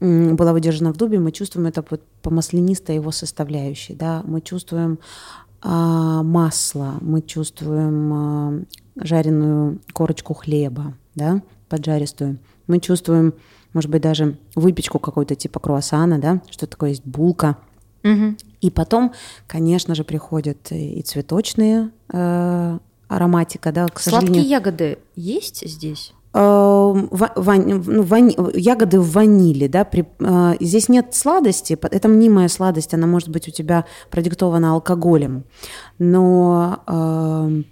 было 0.00 0.52
выдержано 0.52 0.92
в 0.92 0.96
дубе, 0.96 1.18
мы 1.18 1.32
чувствуем 1.32 1.66
это 1.68 1.82
по 1.82 2.30
маслянистой 2.30 2.96
его 2.96 3.10
составляющей, 3.10 3.94
да, 3.94 4.22
мы 4.26 4.40
чувствуем 4.40 4.98
а, 5.62 6.22
масло, 6.22 6.94
мы 7.00 7.22
чувствуем 7.22 8.12
а, 8.12 8.60
жареную 9.02 9.78
корочку 9.94 10.34
хлеба, 10.34 10.94
да, 11.14 11.40
поджаристую, 11.70 12.38
мы 12.66 12.80
чувствуем, 12.80 13.32
может 13.74 13.90
быть, 13.90 14.00
даже 14.02 14.38
выпечку 14.54 14.98
какой-то 14.98 15.34
типа 15.34 15.60
круассана, 15.60 16.18
да, 16.18 16.40
что 16.50 16.66
такое 16.66 16.90
есть 16.90 17.04
булка, 17.04 17.56
мгм. 18.02 18.38
и 18.62 18.70
потом, 18.70 19.12
конечно 19.46 19.94
же, 19.94 20.04
приходят 20.04 20.56
и 20.70 21.02
цветочные 21.02 21.90
э, 22.10 22.78
ароматика, 23.08 23.70
да, 23.72 23.86
к 23.88 24.00
сожалению. 24.00 24.34
Сладкие 24.34 24.50
ягоды 24.50 24.98
есть 25.16 25.68
здесь? 25.68 26.12
Э, 26.32 26.38
ва- 26.40 27.32
вань- 27.36 27.74
ну, 27.86 28.02
вани- 28.02 28.36
ягоды 28.54 28.98
в 28.98 29.12
ваниле, 29.12 29.68
да, 29.68 29.84
при- 29.84 30.06
э, 30.18 30.54
здесь 30.60 30.88
нет 30.88 31.14
сладости, 31.14 31.78
это 31.80 32.08
мнимая 32.08 32.48
сладость, 32.48 32.92
она 32.94 33.06
может 33.06 33.28
быть 33.28 33.46
у 33.46 33.52
тебя 33.52 33.84
продиктована 34.10 34.72
алкоголем, 34.72 35.44
но 35.98 36.80
э, 36.86 37.62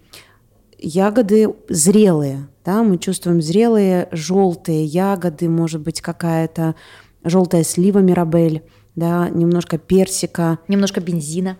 ягоды 0.78 1.54
зрелые, 1.68 2.46
да, 2.64 2.82
мы 2.82 2.98
чувствуем 2.98 3.42
зрелые 3.42 4.08
желтые 4.12 4.84
ягоды, 4.84 5.48
может 5.48 5.80
быть 5.80 6.00
какая-то 6.00 6.74
желтая 7.24 7.64
слива 7.64 7.98
мирабель, 8.00 8.62
да, 8.94 9.28
немножко 9.28 9.78
персика, 9.78 10.58
Немножко 10.68 11.00
бензина. 11.00 11.56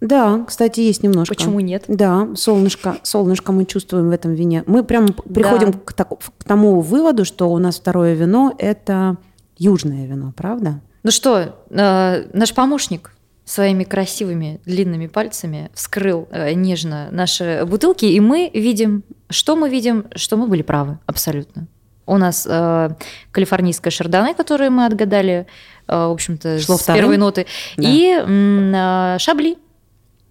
да, 0.00 0.44
кстати, 0.46 0.80
есть 0.80 1.02
немножко. 1.02 1.34
Почему 1.34 1.60
нет? 1.60 1.84
Да, 1.88 2.28
солнышко, 2.36 2.96
солнышко 3.02 3.52
мы 3.52 3.64
чувствуем 3.64 4.08
в 4.08 4.12
этом 4.12 4.34
вине. 4.34 4.64
Мы 4.66 4.82
прям 4.84 5.06
приходим 5.08 5.72
Да. 5.72 5.78
к, 5.84 5.92
таку- 5.92 6.18
к 6.38 6.44
тому 6.44 6.80
выводу, 6.80 7.24
что 7.24 7.50
у 7.50 7.58
нас 7.58 7.76
второе 7.78 8.14
вино– 8.14 8.54
это 8.58 9.16
южное 9.58 10.06
вино, 10.06 10.32
правда? 10.36 10.80
Ну 11.02 11.10
что, 11.10 11.54
э, 11.70 12.24
наш 12.32 12.54
помощник 12.54 13.12
своими 13.44 13.84
красивыми 13.84 14.60
длинными 14.64 15.06
пальцами 15.06 15.70
вскрыл 15.74 16.28
э, 16.30 16.52
нежно 16.54 17.08
наши 17.10 17.64
бутылки, 17.66 18.06
и 18.06 18.20
мы 18.20 18.50
видим, 18.54 19.02
что 19.28 19.54
мы 19.56 19.68
видим, 19.68 20.06
что 20.14 20.36
мы 20.36 20.46
были 20.46 20.62
правы 20.62 20.98
абсолютно. 21.06 21.66
У 22.06 22.16
нас 22.18 22.46
э, 22.48 22.90
калифорнийская 23.32 23.90
шардоне, 23.90 24.34
которую 24.34 24.70
мы 24.72 24.86
отгадали, 24.86 25.46
э, 25.88 25.94
в 25.94 26.10
общем-то, 26.12 26.58
Шло 26.58 26.76
с 26.76 26.80
вторым? 26.82 27.00
первой 27.02 27.16
ноты, 27.18 27.46
Да. 27.76 27.88
и 27.88 28.18
э, 28.18 29.18
шабли. 29.18 29.56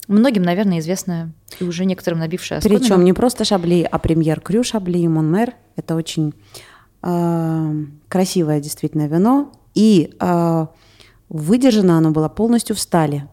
Многим, 0.07 0.43
наверное, 0.43 0.79
известная 0.79 1.31
и 1.59 1.63
уже 1.63 1.85
некоторым 1.85 2.19
набившая 2.19 2.59
оскомину. 2.59 2.79
Причем 2.81 3.03
не 3.05 3.13
просто 3.13 3.45
шабли, 3.45 3.87
а 3.89 3.99
премьер 3.99 4.41
крю 4.41 4.63
шабли 4.63 4.97
и 4.99 5.07
монмер. 5.07 5.53
Это 5.75 5.95
очень 5.95 6.33
э, 7.01 7.73
красивое 8.09 8.59
действительно 8.59 9.07
вино. 9.07 9.51
И 9.75 10.13
э, 10.19 10.65
выдержано 11.33 11.97
оно 11.97 12.11
было 12.11 12.29
полностью 12.29 12.75
в 12.75 12.79
стали. 12.79 13.27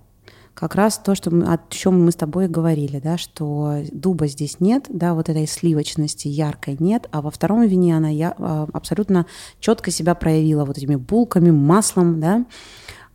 как 0.55 0.75
раз 0.75 0.99
то, 0.99 1.15
что 1.15 1.31
мы, 1.31 1.45
о 1.45 1.61
чем 1.69 2.05
мы 2.05 2.11
с 2.11 2.17
тобой 2.17 2.49
говорили, 2.49 2.99
да, 2.99 3.17
что 3.17 3.83
дуба 3.93 4.27
здесь 4.27 4.59
нет, 4.59 4.87
да, 4.89 5.15
вот 5.15 5.29
этой 5.29 5.47
сливочности 5.47 6.27
яркой 6.27 6.77
нет, 6.81 7.09
а 7.13 7.23
во 7.23 7.31
втором 7.31 7.63
вине 7.67 7.97
она 7.97 8.09
я, 8.09 8.35
а, 8.37 8.67
абсолютно 8.73 9.27
четко 9.61 9.91
себя 9.91 10.15
проявила 10.15 10.65
вот 10.65 10.77
этими 10.77 10.97
булками, 10.97 11.51
маслом, 11.51 12.21
да, 12.21 12.47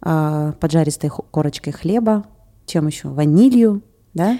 а, 0.01 0.53
поджаристой 0.53 1.09
корочкой 1.09 1.73
хлеба, 1.73 2.25
чем 2.65 2.87
еще, 2.87 3.09
ванилью, 3.09 3.81
да, 4.13 4.39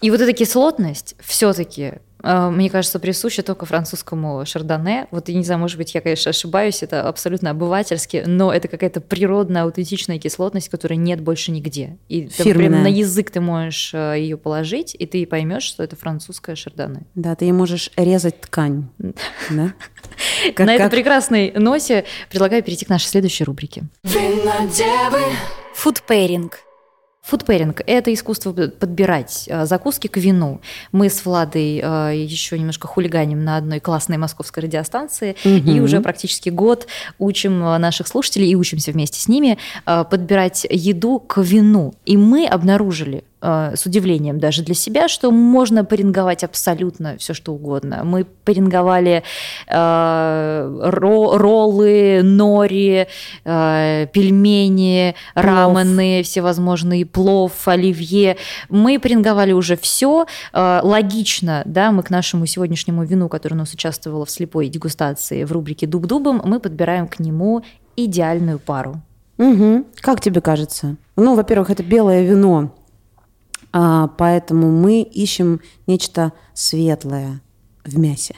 И 0.00 0.10
вот 0.10 0.20
эта 0.20 0.32
кислотность 0.32 1.16
все-таки, 1.20 1.94
мне 2.22 2.70
кажется, 2.70 2.98
присуща 2.98 3.42
только 3.42 3.66
французскому 3.66 4.44
шардоне. 4.46 5.08
Вот 5.10 5.28
я 5.28 5.34
не 5.34 5.44
знаю, 5.44 5.60
может 5.60 5.76
быть, 5.76 5.94
я, 5.94 6.00
конечно, 6.00 6.30
ошибаюсь, 6.30 6.82
это 6.82 7.08
абсолютно 7.08 7.50
обывательски, 7.50 8.24
но 8.26 8.52
это 8.52 8.68
какая-то 8.68 9.00
природная, 9.00 9.64
аутентичная 9.64 10.18
кислотность, 10.18 10.68
которой 10.68 10.94
нет 10.94 11.20
больше 11.20 11.50
нигде. 11.50 11.98
И 12.08 12.28
ты 12.28 12.54
прям 12.54 12.82
на 12.82 12.88
язык 12.88 13.30
ты 13.30 13.40
можешь 13.40 13.92
ее 13.94 14.36
положить, 14.36 14.94
и 14.98 15.06
ты 15.06 15.26
поймешь, 15.26 15.64
что 15.64 15.82
это 15.82 15.96
французское 15.96 16.56
шардоне. 16.56 17.02
да, 17.14 17.34
ты 17.34 17.46
ей 17.46 17.52
можешь 17.52 17.90
резать 17.96 18.40
ткань, 18.40 18.88
на 19.50 19.74
этой 20.74 20.90
прекрасной 20.90 21.52
ноте 21.52 22.04
предлагаю 22.30 22.62
перейти 22.62 22.84
к 22.84 22.88
нашей 22.88 23.06
следующей 23.06 23.44
рубрике. 23.44 23.84
Food 25.74 26.03
pairing. 26.03 26.60
Food 27.22 27.44
pairing– 27.44 27.82
это 27.86 28.12
искусство 28.12 28.52
подбирать 28.52 29.44
э, 29.46 29.64
закуски 29.64 30.08
к 30.08 30.16
вину. 30.16 30.60
Мы 30.90 31.08
с 31.08 31.24
Владой 31.24 31.80
э, 31.82 32.12
еще 32.16 32.58
немножко 32.58 32.88
хулиганим 32.88 33.44
на 33.44 33.56
одной 33.56 33.78
классной 33.78 34.16
московской 34.18 34.64
радиостанции 34.64 35.36
и 35.44 35.60
Мгм. 35.60 35.84
уже 35.84 36.00
практически 36.00 36.48
год 36.48 36.88
учим 37.20 37.62
э, 37.62 37.78
наших 37.78 38.08
слушателей 38.08 38.50
и 38.50 38.56
учимся 38.56 38.90
вместе 38.90 39.20
с 39.20 39.28
ними 39.28 39.56
подбирать 39.84 40.66
еду 40.68 41.20
к 41.20 41.40
вину. 41.40 41.94
И 42.04 42.16
мы 42.16 42.46
обнаружили 42.46 43.22
с 43.42 43.84
удивлением 43.86 44.38
даже 44.38 44.62
для 44.62 44.74
себя, 44.74 45.08
что 45.08 45.32
можно 45.32 45.84
паринговать 45.84 46.44
абсолютно 46.44 47.16
все, 47.18 47.34
что 47.34 47.52
угодно. 47.52 48.02
Мы 48.04 48.24
паринговали 48.24 49.24
э, 49.66 49.74
ро- 49.74 51.36
роллы, 51.36 52.20
нори, 52.22 53.08
э, 53.44 54.06
пельмени, 54.12 55.14
рамены, 55.34 56.22
всевозможные 56.22 57.04
плов, 57.04 57.66
оливье. 57.66 58.36
Мы 58.68 58.98
паринговали 59.00 59.52
уже 59.52 59.76
все. 59.76 60.26
Логично, 60.52 61.62
да, 61.64 61.90
мы 61.90 62.02
к 62.02 62.10
нашему 62.10 62.46
сегодняшнему 62.46 63.04
вину, 63.04 63.28
которое 63.28 63.56
у 63.56 63.58
нас 63.58 63.72
участвовало 63.74 64.24
в 64.24 64.30
слепой 64.30 64.68
дегустации 64.68 65.44
в 65.44 65.52
рубрике 65.52 65.86
«Дуб-дубом», 65.86 66.40
мы 66.44 66.60
подбираем 66.60 67.08
к 67.08 67.18
нему 67.18 67.62
идеальную 67.96 68.58
пару. 68.58 69.00
Мгм. 69.38 69.86
Как 70.00 70.20
тебе 70.20 70.40
кажется? 70.40 70.96
Ну, 71.16 71.34
во-первых, 71.34 71.70
это 71.70 71.82
белое 71.82 72.22
вино, 72.22 72.74
поэтому 73.72 74.70
мы 74.70 75.02
ищем 75.02 75.60
нечто 75.86 76.32
светлое 76.54 77.40
в 77.84 77.98
мясе. 77.98 78.36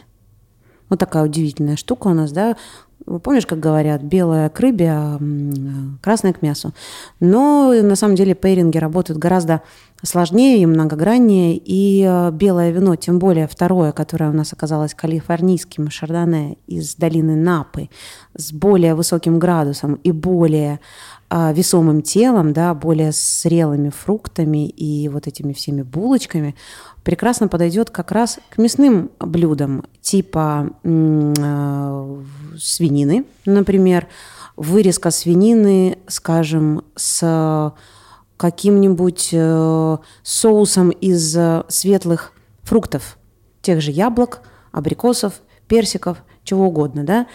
Вот 0.88 0.98
такая 0.98 1.24
удивительная 1.24 1.76
штука 1.76 2.08
у 2.08 2.14
нас, 2.14 2.32
да. 2.32 2.56
Помнишь, 3.22 3.46
как 3.46 3.60
говорят, 3.60 4.02
белое 4.02 4.48
к 4.48 4.58
рыбе, 4.60 4.90
а 4.90 5.16
м, 5.20 5.98
красное 6.02 6.32
к 6.32 6.40
мясу. 6.40 6.72
Но 7.20 7.74
на 7.82 7.96
самом 7.96 8.14
деле 8.14 8.34
пейринги 8.34 8.78
работают 8.78 9.18
гораздо 9.18 9.62
сложнее 10.04 10.62
и 10.62 10.66
многограннее. 10.66 11.56
И 11.56 12.04
э, 12.06 12.30
белое 12.30 12.70
вино, 12.70 12.96
тем 12.96 13.18
более 13.18 13.49
второе, 13.49 13.92
которое 13.92 14.30
у 14.30 14.34
нас 14.34 14.52
оказалось 14.52 14.94
калифорнийским 14.94 15.90
шардоне 15.90 16.56
из 16.66 16.94
долины 16.94 17.34
Напы, 17.34 17.90
с 18.37 18.52
более 18.52 18.94
высоким 18.94 19.38
градусом 19.38 19.94
и 19.94 20.12
более 20.12 20.80
а, 21.30 21.52
весомым 21.52 22.02
телом, 22.02 22.52
да, 22.52 22.75
более 22.75 23.11
зрелыми 23.12 23.88
фруктами 23.88 24.68
и 24.68 25.08
вот 25.08 25.26
этими 25.26 25.52
всеми 25.52 25.82
булочками, 25.82 26.54
прекрасно 27.02 27.49
подойдет 27.49 27.90
как 27.90 28.12
раз 28.12 28.38
к 28.50 28.58
мясным 28.58 29.11
блюдам, 29.18 29.84
типа 30.00 30.70
э, 30.84 32.23
свинины, 32.56 33.25
например, 33.46 34.06
вырезка 34.56 35.11
свинины, 35.11 35.99
скажем, 36.06 36.84
с 36.94 37.73
каким-нибудь 38.44 39.30
э, 39.32 39.96
соусом 40.22 40.90
из 40.90 41.34
э, 41.34 41.64
светлых 41.68 42.33
фруктов, 42.62 43.16
тех 43.62 43.80
же 43.80 43.90
яблок, 43.90 44.42
абрикосов, 44.70 45.40
персиков, 45.66 46.18
чего 46.42 46.66
угодно, 46.66 47.04
да. 47.04 47.26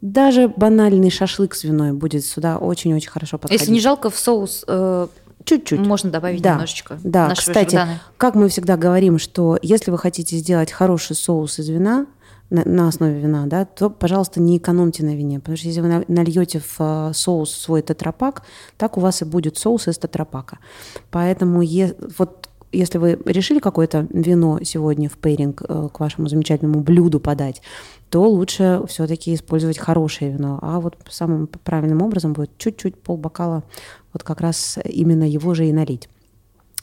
Даже 0.00 0.48
банальный 0.48 1.10
шашлык 1.10 1.54
свиной 1.54 1.92
будет 1.92 2.24
сюда 2.24 2.56
очень-очень 2.56 3.10
хорошо 3.10 3.36
подходить. 3.36 3.60
Если 3.60 3.72
не 3.74 3.80
жалко, 3.80 4.08
в 4.08 4.16
соус 4.16 4.64
э, 4.66 5.08
Чуть-чуть. 5.44 5.80
можно 5.80 6.08
добавить 6.10 6.40
Да, 6.40 6.52
немножечко 6.52 6.98
Да, 7.04 7.34
кстати, 7.34 7.76
шардоне. 7.76 8.00
как 8.16 8.34
мы 8.34 8.48
всегда 8.48 8.78
говорим, 8.78 9.18
что 9.18 9.58
если 9.60 9.90
вы 9.90 9.98
хотите 9.98 10.38
сделать 10.38 10.72
хороший 10.72 11.16
соус 11.16 11.58
из 11.58 11.68
вина, 11.68 12.06
на, 12.50 12.62
на 12.64 12.88
основе 12.88 13.18
вина, 13.20 13.46
да, 13.46 13.64
то, 13.64 13.90
пожалуйста, 13.90 14.40
не 14.40 14.58
экономьте 14.58 15.04
на 15.04 15.14
вине, 15.16 15.40
потому 15.40 15.56
что 15.56 15.66
если 15.66 15.80
вы 15.80 15.88
на- 15.88 16.04
нальете 16.08 16.60
в 16.60 16.76
э, 16.78 17.10
соус 17.12 17.50
свой 17.50 17.82
тетрапак, 17.82 18.42
так 18.76 18.96
у 18.96 19.00
вас 19.00 19.22
и 19.22 19.24
будет 19.24 19.58
соус 19.58 19.88
из 19.88 19.98
тетрапака. 19.98 20.58
Поэтому 21.10 21.62
е- 21.62 21.96
вот 22.18 22.48
если 22.72 22.98
вы 22.98 23.18
решили 23.24 23.58
какое-то 23.58 24.06
вино 24.10 24.60
сегодня 24.62 25.08
в 25.08 25.16
пейринг 25.16 25.62
э, 25.68 25.88
к 25.92 26.00
вашему 26.00 26.28
замечательному 26.28 26.80
блюду 26.80 27.20
подать, 27.20 27.62
то 28.10 28.28
лучше 28.28 28.82
все-таки 28.86 29.34
использовать 29.34 29.78
хорошее 29.78 30.32
вино. 30.32 30.58
А 30.62 30.80
вот 30.80 30.96
самым 31.08 31.46
правильным 31.46 32.02
образом 32.02 32.32
будет 32.32 32.50
чуть-чуть 32.58 32.96
полбокала 32.96 33.64
вот 34.12 34.22
как 34.22 34.40
раз 34.40 34.78
именно 34.84 35.24
его 35.24 35.54
же 35.54 35.66
и 35.66 35.72
налить. 35.72 36.08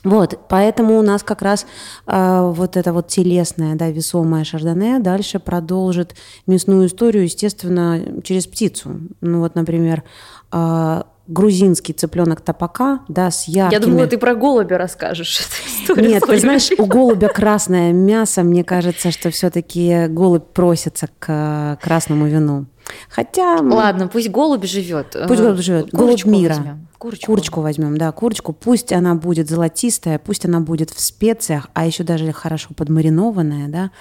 Вот, 0.03 0.37
поэтому 0.49 0.99
у 0.99 1.01
нас 1.01 1.23
как 1.23 1.41
раз 1.41 1.65
а, 2.05 2.49
вот 2.49 2.75
это 2.75 2.91
вот 2.91 3.07
телесное, 3.07 3.75
да, 3.75 3.89
весомое 3.89 4.43
шардоне 4.43 4.99
дальше 4.99 5.39
продолжит 5.39 6.15
мясную 6.45 6.87
историю, 6.87 7.23
естественно, 7.23 8.21
через 8.23 8.45
птицу. 8.45 8.99
Ну 9.21 9.39
вот, 9.39 9.55
например, 9.55 10.03
а, 10.51 11.07
грузинский 11.27 11.93
цыпленок 11.93 12.41
тапака, 12.41 12.99
да, 13.07 13.31
с 13.31 13.47
яркими... 13.47 13.79
Я 13.79 13.85
думала, 13.85 14.07
ты 14.07 14.17
про 14.17 14.35
голубя 14.35 14.77
расскажешь 14.77 15.39
эту 15.39 15.83
историю. 15.93 16.11
Нет, 16.11 16.23
ты 16.27 16.37
знаешь, 16.37 16.69
у 16.77 16.85
голубя 16.85 17.29
красное 17.29 17.93
мясо, 17.93 18.43
мне 18.43 18.65
кажется, 18.65 19.11
что 19.11 19.29
все-таки 19.29 20.07
голубь 20.07 20.47
просится 20.51 21.07
к 21.19 21.79
красному 21.81 22.25
вину. 22.25 22.65
Хотя... 23.09 23.61
Ладно, 23.61 24.07
пусть 24.07 24.29
голубь 24.29 24.65
живет. 24.65 25.15
Пусть 25.27 25.41
голубь 25.41 25.59
живет. 25.59 25.89
Голубь 25.91 26.09
курочку 26.09 26.29
мира. 26.29 26.53
возьмем. 26.55 26.87
Курочку. 26.97 27.25
Курочку 27.25 27.61
возьмем, 27.61 27.97
да, 27.97 28.11
курочку. 28.11 28.53
Пусть 28.53 28.93
она 28.93 29.15
будет 29.15 29.49
золотистая, 29.49 30.19
пусть 30.19 30.45
она 30.45 30.59
будет 30.61 30.89
в 30.89 30.99
специях, 30.99 31.69
а 31.73 31.85
еще 31.85 32.03
даже 32.03 32.31
хорошо 32.31 32.69
подмаринованная, 32.75 33.67
да. 33.67 33.91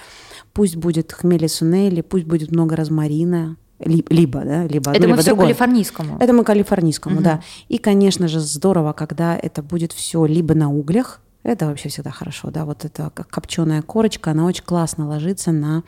Пусть 0.53 0.75
будет 0.77 1.11
хмели 1.11 1.47
сунели, 1.47 2.01
пусть 2.01 2.25
будет 2.25 2.51
много 2.51 2.75
розмарина, 2.75 3.57
ли- 3.79 4.05
либо, 4.09 4.41
да, 4.45 4.63
либо 4.65 4.91
Это 4.91 4.97
одно, 4.97 5.01
мы 5.01 5.07
либо 5.07 5.17
все 5.21 5.25
другое. 5.31 5.47
калифорнийскому. 5.47 6.17
Это 6.19 6.33
мы 6.33 6.43
калифорнийскому, 6.43 7.21
да. 7.21 7.41
И, 7.67 7.77
конечно 7.77 8.27
же, 8.27 8.39
здорово, 8.39 8.93
когда 8.93 9.35
это 9.35 9.61
будет 9.63 9.91
все 9.91 10.25
либо 10.25 10.53
на 10.53 10.71
углях, 10.71 11.19
это 11.43 11.67
вообще 11.67 11.89
всегда 11.89 12.11
хорошо, 12.11 12.49
да, 12.51 12.65
вот 12.65 12.85
эта 12.85 13.09
копченая 13.09 13.81
корочка, 13.81 14.31
она 14.31 14.45
очень 14.45 14.63
классно 14.63 15.07
ложится 15.07 15.51
на 15.51 15.83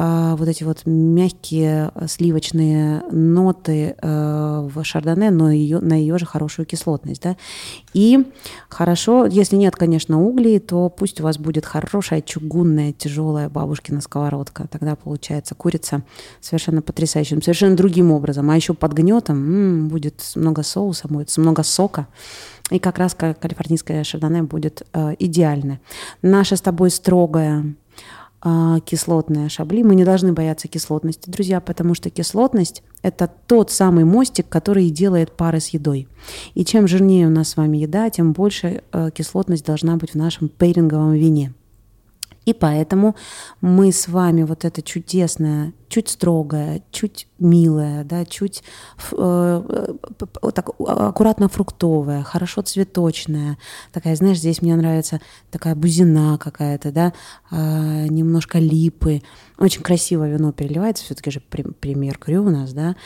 а, 0.00 0.36
вот 0.36 0.46
эти 0.46 0.62
вот 0.62 0.82
мягкие 0.84 1.90
э, 1.92 2.06
сливочные 2.06 3.02
ноты 3.10 3.96
э, 4.00 4.68
в 4.72 4.84
шардоне, 4.84 5.30
но 5.30 5.50
ее, 5.50 5.80
на 5.80 5.94
ее 5.94 6.18
же 6.18 6.26
хорошую 6.26 6.66
кислотность, 6.66 7.22
да. 7.22 7.36
И 7.94 8.24
хорошо, 8.68 9.26
если 9.26 9.56
нет, 9.56 9.74
конечно, 9.74 10.22
углей, 10.22 10.60
то 10.60 10.88
пусть 10.88 11.20
у 11.20 11.24
вас 11.24 11.38
будет 11.38 11.66
хорошая 11.66 12.20
чугунная 12.20 12.92
тяжелая 12.92 13.48
бабушкина 13.48 14.00
сковородка. 14.00 14.68
Тогда 14.70 14.94
получается 14.94 15.56
курица 15.56 16.02
совершенно 16.40 16.80
потрясающим, 16.80 17.42
совершенно 17.42 17.74
другим 17.74 18.12
образом. 18.12 18.50
А 18.50 18.56
еще 18.56 18.74
под 18.74 18.92
гнетом 18.92 19.36
м, 19.36 19.88
будет 19.88 20.22
много 20.36 20.62
соуса, 20.62 21.08
будет 21.08 21.36
много 21.38 21.64
сока. 21.64 22.06
И 22.70 22.78
как 22.78 22.98
раз 22.98 23.14
ка- 23.14 23.34
калифорнийская 23.34 24.04
шардоне 24.04 24.42
будет 24.42 24.86
э, 24.92 25.14
идеальная. 25.18 25.80
Наша 26.22 26.56
с 26.56 26.60
тобой 26.60 26.90
строгая 26.90 27.74
а, 28.40 28.78
кислотная 28.80 29.48
шабли. 29.48 29.82
Мы 29.82 29.96
не 29.96 30.04
должны 30.04 30.32
бояться 30.32 30.68
кислотности, 30.68 31.28
друзья, 31.28 31.60
потому 31.60 31.94
что 31.94 32.08
кислотность– 32.08 32.84
это 33.02 33.28
тот 33.48 33.72
самый 33.72 34.04
мостик, 34.04 34.48
который 34.48 34.90
делает 34.90 35.32
пары 35.32 35.58
с 35.58 35.68
едой. 35.70 36.06
И 36.54 36.64
чем 36.64 36.86
жирнее 36.86 37.26
у 37.26 37.30
нас 37.30 37.48
с 37.48 37.56
вами 37.56 37.78
еда, 37.78 38.08
тем 38.10 38.32
больше 38.32 38.82
э, 38.92 39.10
кислотность 39.12 39.66
должна 39.66 39.96
быть 39.96 40.12
в 40.12 40.14
нашем 40.14 40.48
пейринговом 40.48 41.14
вине. 41.14 41.52
И 42.48 42.54
поэтому 42.54 43.14
мы 43.60 43.92
с 43.92 44.08
вами 44.08 44.42
вот 44.42 44.64
это 44.64 44.80
чудесное, 44.80 45.74
чуть 45.90 46.08
строгое, 46.08 46.80
чуть 46.90 47.28
милое, 47.38 48.04
да, 48.04 48.24
чуть 48.24 48.62
э, 49.12 49.62
э, 49.68 50.50
так 50.52 50.70
аккуратно 50.80 51.50
фруктовое, 51.50 52.22
хорошо 52.22 52.62
цветочное, 52.62 53.58
такая, 53.92 54.16
знаешь, 54.16 54.38
здесь 54.38 54.62
мне 54.62 54.76
нравится 54.76 55.20
такая 55.50 55.74
бузина 55.74 56.38
какая-то, 56.38 56.90
да, 56.90 57.12
а, 57.50 58.06
немножко 58.06 58.58
липы. 58.58 59.20
Очень 59.58 59.82
красиво 59.82 60.26
вино 60.26 60.52
переливается, 60.52 61.04
все-таки 61.04 61.30
же 61.30 61.40
пример 61.40 62.16
крю 62.16 62.46
у 62.46 62.50
нас, 62.50 62.72
да. 62.72 62.96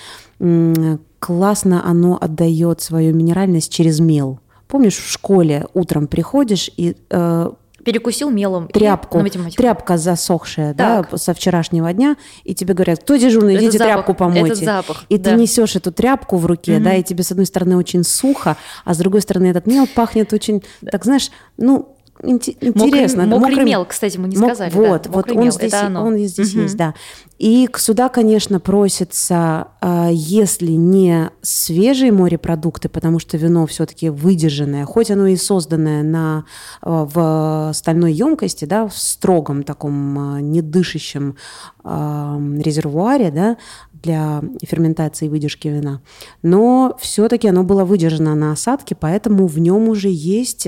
Классно 1.19 1.85
оно 1.85 2.17
отдает 2.21 2.81
свою 2.81 3.13
минеральность 3.13 3.73
через 3.73 3.99
мел 3.99 4.39
помнишь, 4.69 4.97
в 4.97 5.11
школе 5.11 5.67
утром 5.75 6.07
приходишь 6.07 6.71
и 6.79 6.97
э, 7.11 7.51
Перекусил 7.85 8.31
мелом. 8.31 8.66
и 8.66 8.73
тряпку, 8.73 9.18
на 9.18 9.25
математику. 9.25 9.62
тряпка 9.62 9.97
засохшая, 9.97 10.75
да, 10.75 11.03
Так. 11.03 11.18
со 11.18 11.35
вчерашнего 11.35 11.92
дня, 11.92 12.16
и 12.45 12.55
тебе 12.55 12.75
говорят, 12.75 13.01
кто 13.01 13.16
дежурный, 13.16 13.57
идите 13.57 13.79
запах, 13.79 13.95
тряпку 13.95 14.14
помойте. 14.14 14.53
это 14.53 14.64
запах, 14.64 15.05
и 15.09 15.18
да. 15.18 15.31
ты 15.31 15.37
несешь 15.37 15.77
эту 15.77 15.92
тряпку 15.92 16.37
в 16.37 16.47
руке, 16.47 16.79
да, 16.79 16.95
и 16.95 17.03
тебе 17.03 17.23
с 17.23 17.31
одной 17.31 17.47
стороны 17.47 17.77
очень 17.77 18.05
сухо, 18.05 18.57
а 18.85 18.95
с 18.95 18.99
другой 18.99 19.21
стороны 19.23 19.47
этот 19.47 19.66
мел 19.66 19.87
пахнет 19.87 20.33
очень, 20.33 20.62
так 20.90 21.05
знаешь, 21.05 21.31
ну 21.57 21.97
интересно. 22.23 23.27
Мокрый, 23.27 23.51
мокрый 23.51 23.65
мел, 23.67 23.85
кстати, 23.85 24.17
мы 24.19 24.29
не 24.29 24.37
Мок- 24.37 24.47
сказали. 24.55 24.73
да. 24.73 24.79
Вот, 24.79 25.07
вот 25.09 25.17
Мокрый 25.17 25.37
он 25.37 25.43
мел, 25.45 25.53
здесь, 25.53 25.73
оно. 25.75 26.05
он 26.05 26.19
здесь 26.19 26.55
Мгм. 26.55 26.63
есть, 26.63 26.77
да. 26.77 26.95
И 27.39 27.69
сюда, 27.77 28.09
конечно, 28.09 28.61
просится, 28.61 29.69
а, 29.81 30.09
если 30.13 30.71
не 30.73 31.31
свежие 31.43 32.13
морепродукты, 32.13 32.89
потому 32.89 33.19
что 33.19 33.37
вино 33.37 33.67
все-таки 33.67 34.11
выдержанное, 34.11 34.85
хоть 34.85 35.11
оно 35.11 35.27
и 35.27 35.35
созданное 35.37 36.05
на, 36.05 36.45
а, 36.83 37.05
в 37.05 37.73
стальной 37.75 38.13
емкости, 38.13 38.65
да, 38.65 38.87
в 38.87 38.97
строгом 38.97 39.65
таком 39.65 40.19
а, 40.37 40.41
недышащем 40.41 41.37
резервуаре, 41.85 43.33
да, 43.33 43.57
для 43.93 44.43
ферментации 44.63 45.27
и 45.27 45.29
выдержки 45.29 45.67
вина. 45.69 46.01
Но 46.43 46.97
все-таки 47.01 47.49
оно 47.49 47.65
было 47.65 47.85
выдержано 47.85 48.35
на 48.37 48.53
осадке, 48.53 48.95
поэтому 48.95 49.47
в 49.49 49.59
нем 49.59 49.89
уже 49.89 50.09
есть 50.09 50.67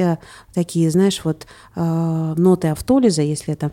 такие, 0.55 0.91
знаешь, 0.91 1.21
вот 1.25 1.44
э, 1.75 2.35
ноты 2.37 2.69
автолиза, 2.69 3.23
если 3.23 3.53
это 3.55 3.73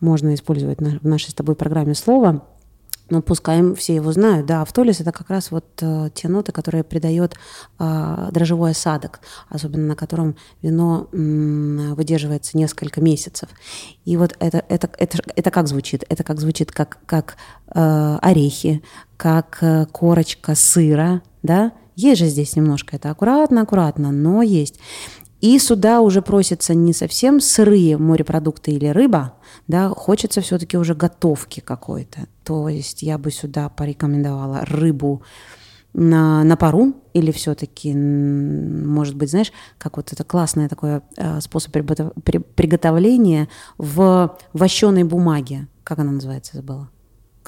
можно 0.00 0.34
использовать 0.34 0.80
на- 0.80 0.98
в 1.00 1.04
нашей 1.04 1.30
с 1.30 1.34
тобой 1.34 1.54
программе 1.54 1.94
слово. 1.94 2.44
Ну, 3.10 3.22
пускай 3.22 3.74
все 3.74 3.94
его 3.94 4.12
знают. 4.12 4.44
Да, 4.44 4.60
автолиз– 4.60 5.00
это 5.00 5.12
как 5.12 5.30
раз 5.30 5.50
вот 5.50 5.64
э, 5.80 6.10
те 6.12 6.28
ноты, 6.28 6.52
которые 6.52 6.84
придает 6.84 7.36
э, 7.78 8.28
дрожжевой 8.32 8.72
осадок, 8.72 9.20
особенно 9.48 9.86
на 9.86 9.96
котором 9.96 10.36
вино 10.60 11.08
м, 11.12 11.94
выдерживается 11.94 12.58
несколько 12.58 13.00
месяцев. 13.00 13.48
И 14.04 14.18
вот 14.18 14.36
это, 14.40 14.62
это, 14.68 14.90
это, 14.98 15.22
это 15.36 15.50
как 15.50 15.68
звучит? 15.68 16.04
Это 16.10 16.22
как 16.22 16.38
звучит 16.38 16.70
как, 16.70 16.98
как 17.06 17.36
э, 17.74 18.18
орехи, 18.20 18.82
как 19.16 19.56
э, 19.62 19.86
корочка 19.90 20.54
сыра, 20.54 21.22
да? 21.42 21.72
Есть 21.96 22.20
же 22.20 22.26
здесь 22.26 22.54
немножко 22.54 22.94
это 22.94 23.10
аккуратно-аккуратно, 23.10 24.12
но 24.12 24.42
есть. 24.42 24.78
И 25.40 25.58
сюда 25.58 26.00
уже 26.00 26.20
просятся 26.20 26.74
не 26.74 26.92
совсем 26.92 27.40
сырые 27.40 27.96
морепродукты 27.96 28.72
или 28.72 28.86
рыба, 28.86 29.34
да, 29.68 29.88
хочется 29.88 30.40
все-таки 30.40 30.76
уже 30.76 30.94
готовки 30.94 31.60
какой-то. 31.60 32.26
То 32.44 32.68
есть 32.68 33.02
я 33.02 33.18
бы 33.18 33.30
сюда 33.30 33.68
порекомендовала 33.68 34.64
рыбу 34.64 35.22
на, 35.92 36.42
на 36.44 36.56
пару 36.56 36.94
или 37.12 37.30
все-таки, 37.30 37.94
может 37.94 39.14
быть, 39.14 39.30
знаешь, 39.30 39.52
как 39.78 39.96
вот 39.96 40.12
это 40.12 40.24
классный 40.24 40.68
такой 40.68 41.02
э, 41.16 41.40
способ 41.40 41.74
приготов- 41.74 42.12
при- 42.22 42.38
приготовления 42.38 43.48
в 43.78 44.36
вощеной 44.52 45.04
бумаге. 45.04 45.68
Как 45.84 46.00
она 46.00 46.12
называется, 46.12 46.56
забыла? 46.56 46.90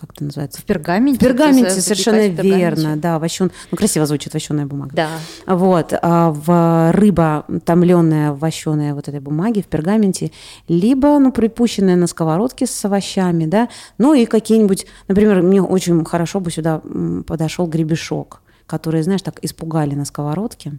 Как 0.01 0.13
это 0.15 0.25
называется? 0.25 0.63
В 0.63 0.65
пергаменте. 0.65 1.19
В 1.19 1.21
пергаменте, 1.21 1.81
совершенно 1.81 2.27
верно, 2.29 2.97
да, 2.97 3.19
вощен, 3.19 3.51
ну 3.71 3.77
красиво 3.77 4.07
звучит 4.07 4.33
вощеная 4.33 4.65
бумага. 4.65 4.93
Да. 4.95 5.09
Вот, 5.47 5.93
а 6.01 6.31
в 6.31 6.93
рыба 6.93 7.45
томленая, 7.67 8.33
вощеная 8.33 8.95
вот 8.95 9.09
этой 9.09 9.21
бумаге 9.21 9.63
в 9.63 9.67
пергаменте, 9.67 10.33
либо, 10.69 11.19
ну, 11.19 11.33
припущенная 11.33 11.97
на 11.97 12.07
сковородке 12.07 12.67
с 12.67 12.85
овощами, 12.85 13.45
да, 13.45 13.69
ну 13.99 14.15
и 14.15 14.25
какие-нибудь, 14.25 14.87
например, 15.07 15.43
мне 15.43 15.63
очень 15.63 16.03
хорошо 16.07 16.41
бы 16.41 16.51
сюда 16.51 16.81
подошел 17.27 17.67
гребешок, 17.67 18.41
который, 18.67 19.03
знаешь, 19.03 19.23
так 19.23 19.39
испугали 19.43 19.95
на 19.95 20.07
сковородке 20.07 20.79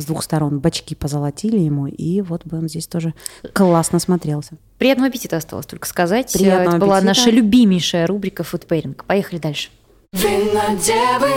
с 0.00 0.04
двух 0.04 0.22
сторон, 0.22 0.58
бачки 0.60 0.94
позолотили 0.94 1.58
ему, 1.58 1.86
и 1.86 2.20
вот 2.20 2.44
бы 2.46 2.58
он 2.58 2.68
здесь 2.68 2.86
тоже 2.86 3.14
классно 3.52 3.98
смотрелся. 3.98 4.56
Приятного 4.78 5.08
аппетита 5.08 5.36
осталось 5.36 5.66
только 5.66 5.86
сказать. 5.86 6.32
Приятного 6.32 6.76
Это 6.76 6.78
была 6.78 6.96
аппетита. 6.98 7.18
наша 7.20 7.30
любимейшая 7.30 8.06
рубрика 8.06 8.44
«Фудпейринг». 8.44 9.04
Поехали 9.04 9.38
дальше. 9.38 9.70
Винодевы, 10.12 11.30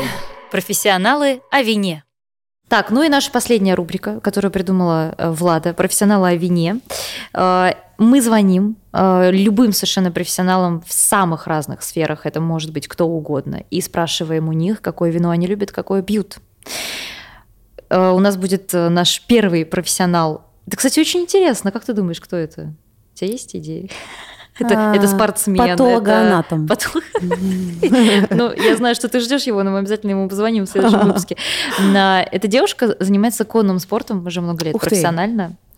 Профессионалы 0.51 1.41
о 1.49 1.61
вине. 1.61 2.03
Так, 2.67 2.89
ну 2.89 3.03
и 3.03 3.09
наша 3.09 3.31
последняя 3.31 3.73
рубрика, 3.75 4.21
которую 4.21 4.51
придумала 4.51 5.13
э, 5.17 5.29
Влада, 5.31 5.73
профессионалы 5.73 6.29
о 6.29 6.35
вине. 6.35 6.79
Э, 7.33 7.71
Мы 7.97 8.21
звоним 8.21 8.77
э, 8.93 9.29
любым 9.31 9.73
совершенно 9.73 10.09
профессионалам 10.09 10.81
в 10.87 10.93
самых 10.93 11.47
разных 11.47 11.83
сферах, 11.83 12.25
это 12.25 12.39
может 12.39 12.71
быть 12.71 12.87
кто 12.87 13.07
угодно, 13.07 13.63
и 13.69 13.81
спрашиваем 13.81 14.47
у 14.47 14.53
них, 14.53 14.81
какое 14.81 15.11
вино 15.11 15.31
они 15.31 15.47
любят, 15.47 15.71
какое 15.71 16.01
пьют. 16.01 16.37
Э, 17.91 18.11
У 18.11 18.19
нас 18.19 18.37
будет 18.37 18.73
э, 18.73 18.89
наш 18.89 19.21
первый 19.27 19.65
профессионал. 19.65 20.45
Это, 20.67 20.77
кстати, 20.77 20.99
очень 20.99 21.21
интересно. 21.21 21.71
Как 21.71 21.83
ты 21.83 21.93
думаешь, 21.93 22.21
кто 22.21 22.37
это? 22.37 22.73
У 23.13 23.17
тебя 23.17 23.31
есть 23.31 23.55
идеи? 23.55 23.89
Это, 24.59 24.91
А, 24.91 24.95
это 24.95 25.07
спортсмен. 25.07 25.59
это- 25.61 25.71
патологоанатом. 25.77 26.67
Патолог- 26.67 27.03
Ну, 28.29 28.51
я 28.53 28.75
знаю, 28.75 28.95
что 28.95 29.07
ты 29.07 29.19
ждешь 29.21 29.43
его, 29.43 29.63
но 29.63 29.71
мы 29.71 29.79
обязательно 29.79 30.11
ему 30.11 30.27
позвоним 30.29 30.65
в 30.65 30.69
следующем 30.69 30.99
выпуске. 30.99 31.37
Эта 31.79 32.47
девушка 32.47 32.95
занимается 32.99 33.45
конным 33.45 33.79
спортом 33.79 34.25
уже 34.27 34.41
много 34.41 34.65
лет 34.65 34.75
Ух 34.75 34.83
ты. 34.83 34.95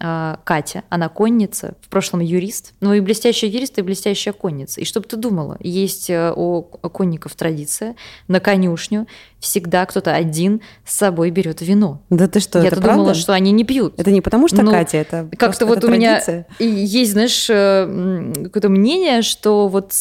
А, 0.05 0.39
Катя, 0.43 0.83
она 0.89 1.07
конница, 1.07 1.75
в 1.81 1.87
прошлом 1.87 2.19
юрист, 2.19 2.73
ну 2.81 2.93
и 2.93 2.99
блестящая 2.99 3.49
юрист, 3.49 3.79
и 3.79 3.81
блестящая 3.81 4.33
конница. 4.33 4.81
И 4.81 4.85
чтобы 4.85 5.07
ты 5.07 5.15
думала, 5.15 5.55
есть 5.61 6.09
э, 6.09 6.33
у 6.35 6.63
конников 6.63 7.35
традиция 7.35 7.95
на 8.27 8.41
конюшню 8.41 9.07
всегда 9.39 9.85
кто-то 9.85 10.13
один 10.13 10.61
с 10.85 10.95
собой 10.97 11.29
берет 11.29 11.61
вино. 11.61 12.01
Да 12.09 12.27
ты 12.27 12.39
что, 12.39 12.59
Я-то 12.59 12.75
это 12.77 12.81
думала, 12.87 13.05
правда? 13.05 13.19
что 13.19 13.33
они 13.33 13.51
не 13.51 13.63
пьют. 13.63 13.93
Это 13.97 14.11
не 14.11 14.21
потому 14.21 14.47
что 14.47 14.61
Ну, 14.61 14.71
Катя, 14.71 14.97
это 14.97 15.29
Как-то 15.37 15.65
вот 15.65 15.79
это 15.79 15.87
у 15.87 15.89
меня 15.89 16.21
традиция. 16.21 16.47
есть, 16.59 17.11
знаешь, 17.11 17.47
э, 17.49 18.33
какое-то 18.43 18.69
мнение, 18.69 19.21
что 19.21 19.67
вот 19.67 19.93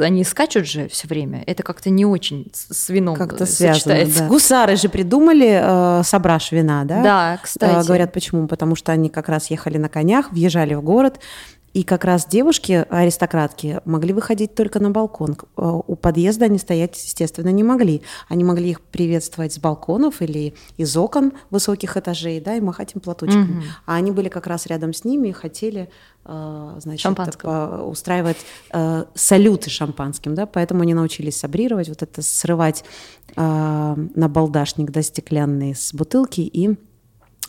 они 0.00 0.24
скачут 0.24 0.66
же 0.66 0.88
все 0.88 1.08
время. 1.08 1.42
Это 1.46 1.62
как-то 1.62 1.90
не 1.90 2.04
очень 2.04 2.50
с 2.52 2.88
вином 2.88 3.16
Как-то 3.16 3.44
э, 3.44 3.46
связано, 3.46 3.74
сочетается. 3.74 4.20
да. 4.20 4.26
Гусары 4.28 4.76
же 4.76 4.88
придумали 4.88 5.60
э, 6.00 6.02
сображ 6.04 6.52
вина, 6.52 6.84
да? 6.84 7.02
Да, 7.02 7.40
кстати. 7.42 7.84
Э, 7.84 7.84
Говорят, 7.84 8.12
почему? 8.12 8.48
Потому 8.48 8.74
что 8.74 8.92
они 8.92 9.07
как 9.08 9.28
раз 9.28 9.50
ехали 9.50 9.78
на 9.78 9.88
конях, 9.88 10.32
въезжали 10.32 10.74
в 10.74 10.82
город, 10.82 11.20
и 11.74 11.84
как 11.84 12.04
раз 12.04 12.26
девушки, 12.26 12.86
аристократки, 12.88 13.80
могли 13.84 14.12
выходить 14.12 14.54
только 14.54 14.80
на 14.80 14.90
балкон. 14.90 15.36
Э, 15.56 15.80
У 15.86 15.96
подъезда 15.96 16.46
они 16.46 16.58
стоять, 16.58 16.96
естественно, 16.96 17.50
не 17.50 17.62
могли. 17.62 18.02
Они 18.28 18.42
могли 18.42 18.70
их 18.70 18.80
приветствовать 18.80 19.52
с 19.52 19.58
балконов 19.58 20.22
или 20.22 20.54
из 20.76 20.96
окон 20.96 21.32
высоких 21.50 21.96
этажей, 21.96 22.40
да, 22.40 22.56
и 22.56 22.60
махать 22.60 22.94
им 22.94 23.00
платочками. 23.00 23.44
Мгм. 23.44 23.62
А 23.86 23.96
они 23.96 24.10
были 24.10 24.28
как 24.28 24.46
раз 24.46 24.66
рядом 24.66 24.94
с 24.94 25.04
ними 25.04 25.28
и 25.28 25.32
хотели, 25.32 25.90
э, 26.24 26.78
значит, 26.80 27.02
устраивать 27.86 28.38
э, 28.72 29.04
салюты 29.14 29.70
шампанским, 29.70 30.34
да, 30.34 30.46
поэтому 30.46 30.82
они 30.82 30.94
научились 30.94 31.38
сабрировать, 31.38 31.88
вот 31.88 32.02
это 32.02 32.22
срывать 32.22 32.84
на 33.36 34.28
балдашник, 34.28 34.90
да, 34.90 35.02
стеклянный 35.02 35.74
с 35.74 35.92
бутылки 35.92 36.40
и 36.40 36.76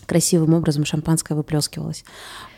красивым 0.10 0.54
образом 0.56 0.84
шампанское 0.84 1.36
выплескивалось. 1.36 2.04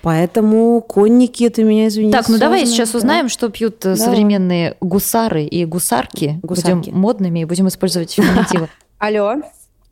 Поэтому 0.01 0.81
конники, 0.81 1.47
ты 1.49 1.63
меня 1.63 1.87
извини. 1.87 2.11
Так, 2.11 2.27
ну 2.29 2.37
давай 2.39 2.59
сложно, 2.61 2.75
сейчас 2.75 2.91
да. 2.91 2.97
узнаем, 2.97 3.29
что 3.29 3.49
пьют 3.49 3.85
э, 3.85 3.89
Да. 3.89 3.95
современные 3.97 4.75
гусары 4.81 5.43
и 5.43 5.65
гусарки. 5.65 6.39
Гусарки. 6.41 6.89
Будем 6.89 6.97
модными 6.99 7.39
и 7.41 7.45
будем 7.45 7.67
использовать 7.67 8.11
феминитивы. 8.15 8.69
Алло, 8.97 9.35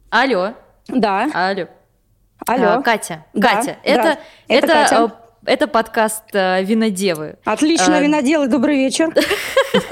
Алло, 0.10 0.54
да, 0.88 1.30
алло. 1.34 1.68
алло. 2.48 2.68
А, 2.78 2.82
Катя, 2.82 3.26
Катя, 3.40 3.78
это, 3.84 4.18
Это 4.48 4.66
это, 4.66 4.68
Катя. 4.68 5.14
Э, 5.50 5.54
это 5.54 5.68
подкаст 5.68 6.24
э, 6.34 6.64
«Винодевы». 6.64 7.36
Отлично, 7.46 7.98
а, 7.98 8.00
виноделы, 8.00 8.48
добрый 8.48 8.78
вечер. 8.78 9.14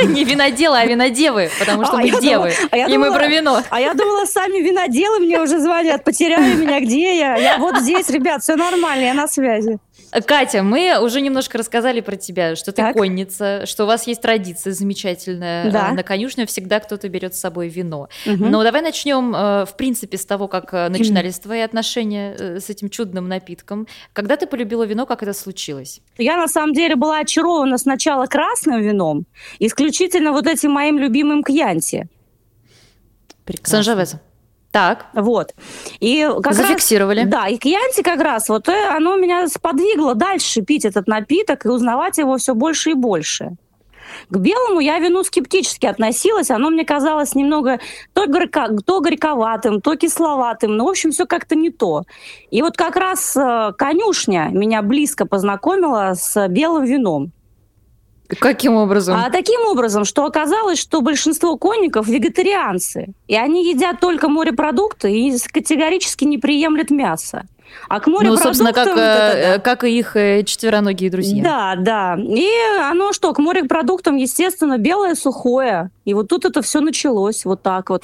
Не 0.04 0.24
виноделы, 0.24 0.78
а 0.78 0.86
винодевы, 0.86 1.50
потому 1.60 1.86
что 1.86 1.98
А, 1.98 2.02
мы 2.02 2.10
девы, 2.22 2.54
а 2.72 2.78
и 2.78 2.98
мы 2.98 3.12
про 3.12 3.28
вино. 3.28 3.62
А 3.70 3.80
я 3.80 3.94
думала, 3.94 4.26
сами 4.26 4.60
виноделы 4.62 5.20
мне 5.20 5.42
уже 5.42 5.60
звонят, 5.60 6.04
потеряли 6.04 6.54
меня, 6.54 6.80
где 6.80 7.18
я? 7.18 7.36
Я 7.36 7.58
вот 7.58 7.78
здесь, 7.80 8.10
ребят, 8.10 8.42
все 8.44 8.56
нормально, 8.56 9.04
я 9.06 9.14
на 9.14 9.28
связи. 9.28 9.80
Катя, 10.26 10.64
мы 10.64 11.00
уже 11.02 11.22
немножко 11.22 11.58
рассказали 11.58 12.02
про 12.02 12.16
тебя, 12.16 12.56
что 12.56 12.72
ты 12.72 12.82
Так. 12.82 12.96
конница, 12.96 13.66
что 13.66 13.84
у 13.84 13.88
вас 13.88 14.08
есть 14.08 14.22
традиция 14.22 14.74
замечательная. 14.74 15.72
Да. 15.72 15.90
Э, 15.90 15.94
На 15.94 16.04
конюшню 16.04 16.48
всегда 16.48 16.80
кто-то 16.80 17.10
берет 17.10 17.36
с 17.36 17.40
собой 17.40 17.68
вино. 17.68 18.08
Мгм. 18.26 18.50
Но 18.50 18.64
давай 18.64 18.82
начнем, 18.82 19.36
э, 19.36 19.66
в 19.66 19.76
принципе, 19.76 20.18
с 20.18 20.26
того, 20.26 20.48
как 20.48 20.74
э, 20.74 20.90
начинались 20.90 21.40
твои 21.40 21.60
отношения 21.62 22.36
э, 22.38 22.60
с 22.60 22.70
этим 22.70 22.90
чудным 22.90 23.28
напитком. 23.28 23.88
Когда 24.14 24.38
ты 24.38 24.48
полюбила 24.48 24.84
вино, 24.84 25.06
как 25.06 25.24
это 25.24 25.34
случилось? 25.34 26.02
Я 26.18 26.38
на 26.38 26.48
самом 26.48 26.74
деле 26.74 26.96
была 26.96 27.20
очарована 27.20 27.78
сначала 27.78 28.26
красным 28.28 28.82
вином, 28.82 29.26
исключительно 29.60 30.32
вот 30.32 30.48
этим 30.48 30.72
моим 30.72 30.98
любимым 30.98 31.44
кьянти. 31.44 32.08
Прекрасно. 33.46 33.78
Санжавеза. 33.84 34.22
Так, 34.72 35.08
Вот. 35.14 35.56
И 36.00 36.24
как 36.24 36.46
раз- 36.48 36.58
зафиксировали. 36.58 37.24
Да, 37.24 37.48
и 37.48 37.58
кьянти 37.58 38.04
как 38.04 38.20
раз, 38.22 38.50
вот 38.50 38.68
э, 38.70 38.90
оно 38.90 39.16
меня 39.16 39.48
сподвигло 39.48 40.14
дальше 40.14 40.62
пить 40.62 40.86
этот 40.86 41.08
напиток 41.08 41.66
и 41.66 41.70
узнавать 41.70 42.18
его 42.18 42.38
все 42.38 42.54
больше 42.54 42.92
и 42.92 42.94
больше. 42.94 43.56
К 44.30 44.38
белому 44.38 44.80
я 44.80 45.00
вину 45.00 45.24
скептически 45.24 45.86
относилась. 45.86 46.50
Оно 46.52 46.70
мне 46.70 46.86
казалось 46.86 47.36
немного 47.36 47.80
то, 48.14 48.26
горько, 48.28 48.70
то 48.86 49.00
горьковатым, 49.02 49.82
то 49.82 49.96
кисловатым. 49.96 50.78
Ну, 50.78 50.86
в 50.86 50.90
общем, 50.90 51.12
все 51.12 51.26
как-то 51.26 51.56
не 51.56 51.72
то. 51.72 52.04
И 52.52 52.62
вот 52.62 52.78
как 52.78 52.96
раз 52.96 53.36
э, 53.36 53.72
конюшня 53.78 54.50
меня 54.52 54.82
близко 54.82 55.26
познакомила 55.26 56.14
с 56.16 56.48
белым 56.48 56.86
вином. 56.86 57.32
Каким 58.40 58.76
образом? 58.76 59.18
А 59.18 59.30
таким 59.30 59.62
образом, 59.68 60.06
что 60.06 60.26
оказалось, 60.26 60.80
что 60.80 61.02
большинство 61.02 61.58
конников 61.58 62.08
вегетарианцы, 62.08 63.14
и 63.28 63.36
они 63.36 63.70
едят 63.70 64.00
только 64.00 64.28
морепродукты 64.28 65.12
и 65.12 65.38
категорически 65.52 66.26
не 66.26 66.38
приемлют 66.38 66.90
мясо. 66.90 67.46
А 67.90 68.00
к 68.00 68.08
морепродуктам... 68.08 68.36
Ну, 68.36 68.44
собственно, 68.44 68.74
как, 68.74 68.88
это 68.88 69.00
э, 69.00 69.54
да. 69.56 69.60
как 69.60 69.84
и 69.84 69.98
их 69.98 70.16
э, 70.16 70.44
четвероногие 70.44 71.10
друзья. 71.10 71.44
Да, 71.44 71.76
да. 71.78 72.18
И 72.18 72.48
оно 72.82 73.14
что, 73.14 73.34
к 73.34 73.40
морепродуктам, 73.40 74.16
естественно, 74.16 74.78
белое, 74.78 75.16
сухое. 75.16 75.90
И 76.06 76.14
вот 76.14 76.28
тут 76.28 76.46
это 76.46 76.62
все 76.62 76.82
началось 76.82 77.46
вот 77.46 77.62
так 77.62 77.90
вот. 77.90 78.04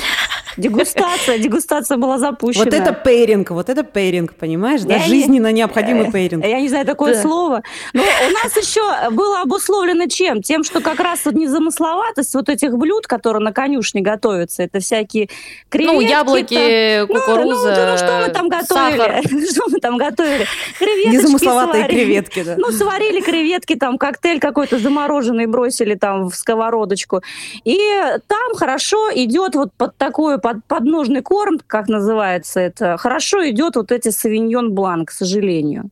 Дегустация, 0.57 1.37
дегустация 1.39 1.97
была 1.97 2.17
запущена. 2.17 2.65
Вот 2.65 2.73
это 2.73 2.93
pairing, 2.93 3.51
вот 3.51 3.69
это 3.69 3.83
pairing, 3.83 4.33
понимаешь? 4.35 4.81
Да, 4.81 4.99
жизненно 4.99 5.51
необходимый 5.51 6.11
pairing. 6.11 6.45
Я 6.45 6.59
не 6.59 6.69
знаю 6.69 6.85
такое 6.85 7.19
слово. 7.21 7.63
Но 7.93 8.01
у 8.01 8.31
нас 8.31 8.55
еще 8.55 9.09
было 9.11 9.41
обусловлено 9.41 10.07
чем? 10.07 10.41
Тем, 10.41 10.63
что 10.63 10.81
как 10.81 10.99
раз 10.99 11.25
вот 11.25 11.35
незамысловатость 11.35 12.33
вот 12.35 12.49
этих 12.49 12.77
блюд, 12.77 13.07
которые 13.07 13.43
на 13.43 13.51
конюшне 13.51 14.01
готовятся, 14.01 14.63
это 14.63 14.79
всякие 14.79 15.29
креветки. 15.69 15.95
Ну, 15.95 16.01
яблоки, 16.01 16.55
там. 16.55 17.07
Ну, 17.07 17.19
кукуруза, 17.19 17.75
Ну, 17.75 17.91
ну, 17.91 17.97
что 17.97 18.19
мы 18.19 18.29
там 18.29 18.49
готовили? 18.49 19.43
Что 19.53 19.69
мы 19.69 19.79
там 19.79 19.97
готовили? 19.97 20.45
Креветочки 20.79 21.15
Незамысловатые 21.15 21.87
креветки, 21.87 22.43
да. 22.43 22.55
Ну, 22.57 22.71
сварили 22.71 23.21
креветки, 23.21 23.75
там 23.75 23.97
коктейль 23.97 24.39
какой-то 24.39 24.79
замороженный 24.79 25.47
бросили 25.47 25.95
там 25.95 26.29
в 26.29 26.35
сковородочку. 26.35 27.21
И 27.63 27.79
там 28.27 28.55
хорошо 28.55 29.09
идет 29.13 29.55
вот 29.55 29.73
под 29.77 29.97
такой 29.97 30.39
под, 30.43 30.57
подножный 30.67 31.21
корм, 31.21 31.59
как 31.65 31.87
называется 31.87 32.59
это, 32.59 32.97
хорошо 32.97 33.49
идет 33.49 33.75
вот 33.77 33.91
эти 33.91 34.09
савиньон 34.09 34.73
блан, 34.73 35.05
к 35.05 35.11
сожалению. 35.11 35.89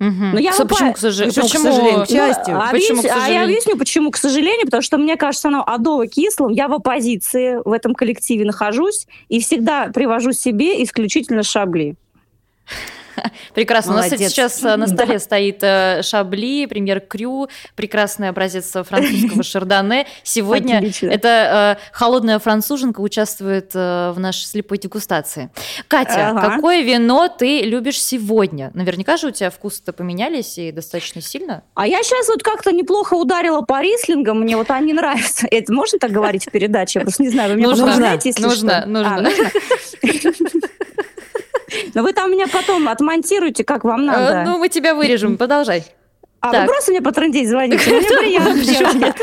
Мгм. 0.00 0.32
Но 0.32 0.38
я 0.40 0.52
Со- 0.52 0.64
выпа- 0.64 0.68
почему, 0.70 0.92
к 0.94 0.98
соже- 0.98 1.26
Почему, 1.26 1.44
к 1.46 1.48
почему- 1.48 1.64
сожалению? 1.64 1.98
Ну, 1.98 2.02
а, 2.60 2.70
Почему, 2.72 2.98
объяс- 2.98 3.02
к 3.02 3.04
а 3.04 3.08
я 3.08 3.14
сожалению? 3.20 3.44
объясню, 3.44 3.76
почему, 3.78 4.10
к 4.10 4.16
сожалению, 4.16 4.64
потому 4.64 4.82
что 4.82 4.98
мне 4.98 5.16
кажется, 5.16 5.46
оно 5.48 5.62
адово-кислым. 5.64 6.50
Я 6.50 6.66
в 6.66 6.72
оппозиции 6.72 7.58
в 7.64 7.70
этом 7.70 7.94
коллективе 7.94 8.44
нахожусь 8.44 9.06
и 9.28 9.38
всегда 9.40 9.86
привожу 9.94 10.32
себе 10.32 10.82
исключительно 10.82 11.44
шабли. 11.44 11.94
Прекрасно. 13.54 13.92
У 13.92 13.96
нас, 13.96 14.06
Молодец. 14.06 14.30
кстати, 14.30 14.32
сейчас 14.32 14.62
э, 14.64 14.76
на 14.76 14.86
столе 14.88 15.18
стоит 15.18 15.58
э, 15.62 16.02
Шабли, 16.02 16.66
премьер 16.66 17.00
Крю, 17.00 17.48
прекрасный 17.76 18.28
образец 18.28 18.72
французского 18.72 19.42
шардоне. 19.42 20.06
Сегодня 20.22 20.78
Отлично. 20.78 21.08
эта 21.08 21.78
э, 21.78 21.82
холодная 21.92 22.38
француженка 22.38 23.00
участвует 23.00 23.70
э, 23.74 24.12
в 24.14 24.18
нашей 24.20 24.44
слепой 24.46 24.78
дегустации. 24.78 25.50
Катя, 25.88 26.30
Ага. 26.30 26.56
какое 26.56 26.82
вино 26.82 27.28
ты 27.28 27.62
любишь 27.62 28.00
сегодня? 28.02 28.70
Наверняка 28.74 29.16
же 29.16 29.28
у 29.28 29.30
тебя 29.30 29.50
вкусы-то 29.50 29.92
поменялись 29.92 30.58
и 30.58 30.72
достаточно 30.72 31.20
сильно. 31.20 31.62
А 31.74 31.86
я 31.86 32.02
сейчас 32.02 32.28
вот 32.28 32.42
как-то 32.42 32.72
неплохо 32.72 33.14
ударила 33.14 33.62
по 33.62 33.80
рислингам, 33.82 34.40
мне 34.40 34.56
вот 34.56 34.70
они 34.70 34.92
нравятся. 34.92 35.46
Это 35.50 35.72
можно 35.72 35.98
так 35.98 36.10
говорить 36.10 36.46
в 36.46 36.50
передаче? 36.50 37.00
Я 37.00 37.04
просто 37.04 37.22
не 37.22 37.28
знаю, 37.30 37.50
вы 37.52 37.56
меня 37.56 37.68
Нужно, 37.68 38.18
если 38.24 38.42
нужно, 38.42 38.80
что? 38.80 38.88
нужно. 38.88 39.16
А, 39.16 39.20
нужно? 39.20 39.50
Но 41.94 42.02
вы 42.02 42.12
там 42.12 42.30
меня 42.30 42.46
потом 42.48 42.88
отмонтируете, 42.88 43.64
как 43.64 43.84
вам 43.84 44.02
Э, 44.02 44.04
надо. 44.04 44.44
Ну, 44.50 44.58
мы 44.58 44.68
тебя 44.68 44.94
вырежем, 44.94 45.36
продолжай. 45.36 45.84
А 46.40 46.50
так. 46.50 46.62
вы 46.62 46.68
просто 46.68 46.90
мне 46.90 47.00
по 47.00 47.12
трындеть 47.12 47.48
звоните, 47.48 47.90
мне 47.90 48.00
приятно. 48.18 49.14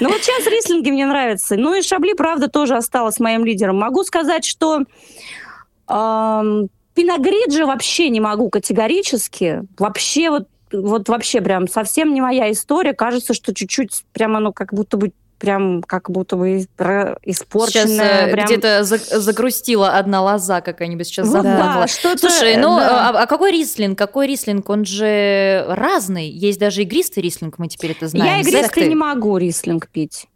Ну 0.00 0.08
вот 0.08 0.22
сейчас 0.22 0.46
рислинги 0.46 0.90
мне 0.90 1.06
нравятся. 1.06 1.56
Ну 1.56 1.74
и 1.74 1.82
Шабли, 1.82 2.14
правда, 2.14 2.48
тоже 2.48 2.76
осталась 2.76 3.20
моим 3.20 3.44
лидером. 3.44 3.78
Могу 3.78 4.02
сказать, 4.04 4.44
что 4.44 4.80
Пиногриджи 5.86 7.64
вообще 7.64 8.08
не 8.10 8.20
могу 8.20 8.50
категорически. 8.50 9.62
Вообще 9.78 10.30
вот, 10.30 10.48
вот 10.72 11.08
вообще 11.08 11.40
прям 11.40 11.68
совсем 11.68 12.12
не 12.12 12.20
моя 12.20 12.50
история. 12.50 12.92
Кажется, 12.92 13.34
что 13.34 13.54
чуть-чуть 13.54 14.04
прям 14.12 14.36
оно 14.36 14.52
как 14.52 14.74
будто 14.74 14.96
бы 14.96 15.12
прям 15.38 15.82
как 15.82 16.10
будто 16.10 16.36
бы 16.36 16.66
про- 16.76 17.18
Сейчас 17.24 17.90
э, 17.90 18.30
прям. 18.32 18.46
где-то 18.46 18.84
за- 18.84 19.20
загрустила 19.20 19.90
одна 19.90 20.22
лоза 20.22 20.60
какая-нибудь 20.60 21.06
сейчас 21.06 21.28
Вот 21.28 21.42
замолкла. 21.42 21.82
да, 21.82 21.86
что-то, 21.86 22.18
Слушай, 22.18 22.56
ну 22.56 22.76
да. 22.76 23.10
а, 23.10 23.22
а 23.22 23.26
какой 23.26 23.52
рислинг? 23.52 23.96
Какой 23.96 24.26
рислинг? 24.26 24.68
Он 24.68 24.84
же 24.84 25.64
разный. 25.68 26.28
Есть 26.28 26.58
даже 26.58 26.82
игристый 26.82 27.22
рислинг, 27.22 27.58
мы 27.58 27.68
теперь 27.68 27.92
это 27.92 28.08
знаем. 28.08 28.34
Я 28.34 28.40
игристый 28.40 28.88
не 28.88 28.94
могу 28.96 29.36
рислинг 29.38 29.88
пить. 29.88 30.26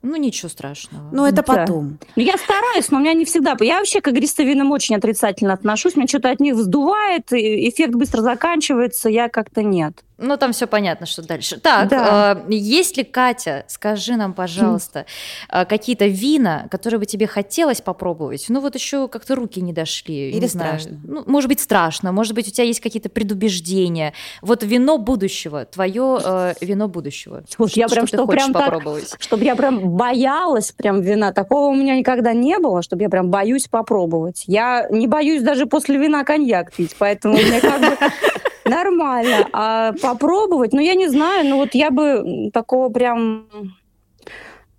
Ну 0.00 0.14
ничего 0.14 0.48
страшного. 0.48 1.08
Ну, 1.12 1.26
это 1.26 1.36
Да. 1.36 1.42
потом. 1.42 1.98
Ну, 2.14 2.22
я 2.22 2.36
стараюсь, 2.38 2.88
но 2.92 2.98
у 2.98 3.00
меня 3.00 3.14
не 3.14 3.24
всегда. 3.24 3.56
Я 3.58 3.78
вообще 3.78 4.00
к 4.00 4.06
игристым 4.06 4.46
винам 4.46 4.70
очень 4.70 4.94
отрицательно 4.94 5.52
отношусь. 5.52 5.96
Меня 5.96 6.06
что-то 6.06 6.30
от 6.30 6.38
них 6.38 6.54
вздувает, 6.54 7.32
эффект 7.32 7.94
быстро 7.94 8.22
заканчивается, 8.22 9.08
я 9.08 9.28
как-то 9.28 9.64
нет. 9.64 9.94
Ну, 10.18 10.36
там 10.36 10.52
все 10.52 10.66
понятно, 10.66 11.06
что 11.06 11.22
дальше. 11.22 11.60
Так, 11.60 11.88
Да. 11.88 12.42
э, 12.48 12.52
есть 12.52 12.96
ли, 12.96 13.04
Катя, 13.04 13.64
скажи 13.68 14.16
нам, 14.16 14.34
пожалуйста, 14.34 15.06
э, 15.48 15.64
какие-то 15.64 16.06
вина, 16.06 16.66
которые 16.72 16.98
бы 16.98 17.06
тебе 17.06 17.28
хотелось 17.28 17.80
попробовать? 17.80 18.46
Ну, 18.48 18.60
вот 18.60 18.74
еще 18.74 19.06
как-то 19.06 19.36
руки 19.36 19.60
не 19.60 19.72
дошли. 19.72 20.30
Или 20.30 20.40
не 20.40 20.46
знаю. 20.48 20.80
страшно? 20.80 21.00
Ну, 21.04 21.22
может 21.26 21.48
быть, 21.48 21.60
страшно. 21.60 22.10
Может 22.10 22.34
быть, 22.34 22.48
у 22.48 22.50
тебя 22.50 22.64
есть 22.64 22.80
какие-то 22.80 23.08
предубеждения. 23.08 24.12
Вот 24.42 24.64
вино 24.64 24.98
будущего, 24.98 25.64
твое 25.64 26.18
э, 26.24 26.54
вино 26.60 26.88
будущего. 26.88 27.44
Вот 27.58 27.70
я 27.76 27.86
прям, 27.88 28.06
ты 28.06 28.16
что 28.16 28.26
хочешь 28.26 28.42
прям 28.42 28.52
так- 28.52 28.64
попробовать? 28.64 29.14
Чтобы 29.20 29.44
я 29.44 29.54
прям 29.54 29.90
боялась 29.96 30.72
прям 30.72 31.00
вина. 31.00 31.32
Такого 31.32 31.68
у 31.68 31.74
меня 31.74 31.96
никогда 31.96 32.32
не 32.32 32.58
было, 32.58 32.82
чтобы 32.82 33.02
я 33.02 33.08
прям 33.08 33.30
боюсь 33.30 33.68
попробовать. 33.68 34.44
Я 34.46 34.88
не 34.90 35.06
боюсь 35.06 35.42
даже 35.42 35.66
после 35.66 35.96
вина 35.96 36.24
коньяк 36.24 36.72
пить, 36.72 36.96
поэтому 36.98 37.34
мне 37.36 37.60
как 37.60 37.80
бы 37.80 37.96
нормально. 38.68 39.48
А 39.52 39.92
попробовать, 40.02 40.72
ну 40.72 40.80
я 40.80 40.94
не 40.94 41.08
знаю, 41.08 41.48
ну 41.48 41.56
вот 41.58 41.74
я 41.74 41.90
бы 41.90 42.50
такого 42.52 42.88
прям 42.88 43.46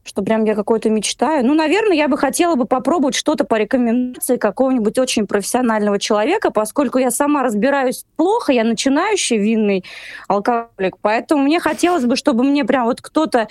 что 0.10 0.24
прям 0.24 0.44
я 0.44 0.56
какой-то 0.56 0.90
мечтаю. 0.90 1.46
Ну, 1.46 1.54
наверное, 1.54 1.96
я 1.96 2.08
бы 2.08 2.18
хотела 2.18 2.56
бы 2.56 2.66
попробовать 2.66 3.14
что-то 3.16 3.44
по 3.44 3.56
рекомендации 3.56 4.38
какого-нибудь 4.38 4.98
очень 4.98 5.28
профессионального 5.28 6.00
человека, 6.00 6.50
поскольку 6.50 6.98
я 6.98 7.12
сама 7.12 7.44
разбираюсь 7.44 8.06
плохо, 8.16 8.52
я 8.52 8.64
начинающий 8.64 9.38
винный 9.38 9.86
алкоголик, 10.28 10.98
поэтому 11.02 11.44
мне 11.44 11.60
хотелось 11.60 12.06
бы, 12.06 12.16
чтобы 12.16 12.44
мне 12.44 12.66
прям 12.66 12.86
вот 12.86 13.02
кто-то 13.02 13.48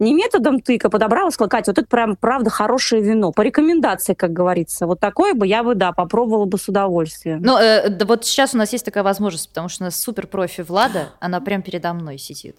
не 0.00 0.14
методом 0.14 0.60
тыка 0.60 0.90
подобрал 0.90 1.28
и 1.28 1.30
сказал, 1.30 1.48
Катя, 1.48 1.70
вот 1.70 1.78
это 1.78 1.86
прям 1.86 2.16
правда 2.16 2.50
хорошее 2.50 3.02
вино, 3.02 3.30
по 3.30 3.42
рекомендации, 3.42 4.14
как 4.14 4.32
говорится. 4.32 4.86
Вот 4.86 4.98
такое 4.98 5.34
бы 5.34 5.46
я 5.46 5.62
бы, 5.62 5.74
да, 5.74 5.92
попробовала 5.92 6.46
бы 6.46 6.58
с 6.58 6.66
удовольствием. 6.68 7.40
Ну, 7.42 7.56
э, 7.56 7.88
да 7.88 8.04
вот 8.06 8.24
сейчас 8.24 8.54
у 8.54 8.58
нас 8.58 8.72
есть 8.72 8.84
такая 8.84 9.04
возможность, 9.04 9.48
потому 9.50 9.68
что 9.68 9.84
у 9.84 9.86
нас 9.86 10.00
супер 10.00 10.26
профи 10.26 10.62
Влада, 10.62 11.10
она 11.20 11.40
прям 11.40 11.62
передо 11.62 11.92
мной 11.92 12.18
сидит. 12.18 12.56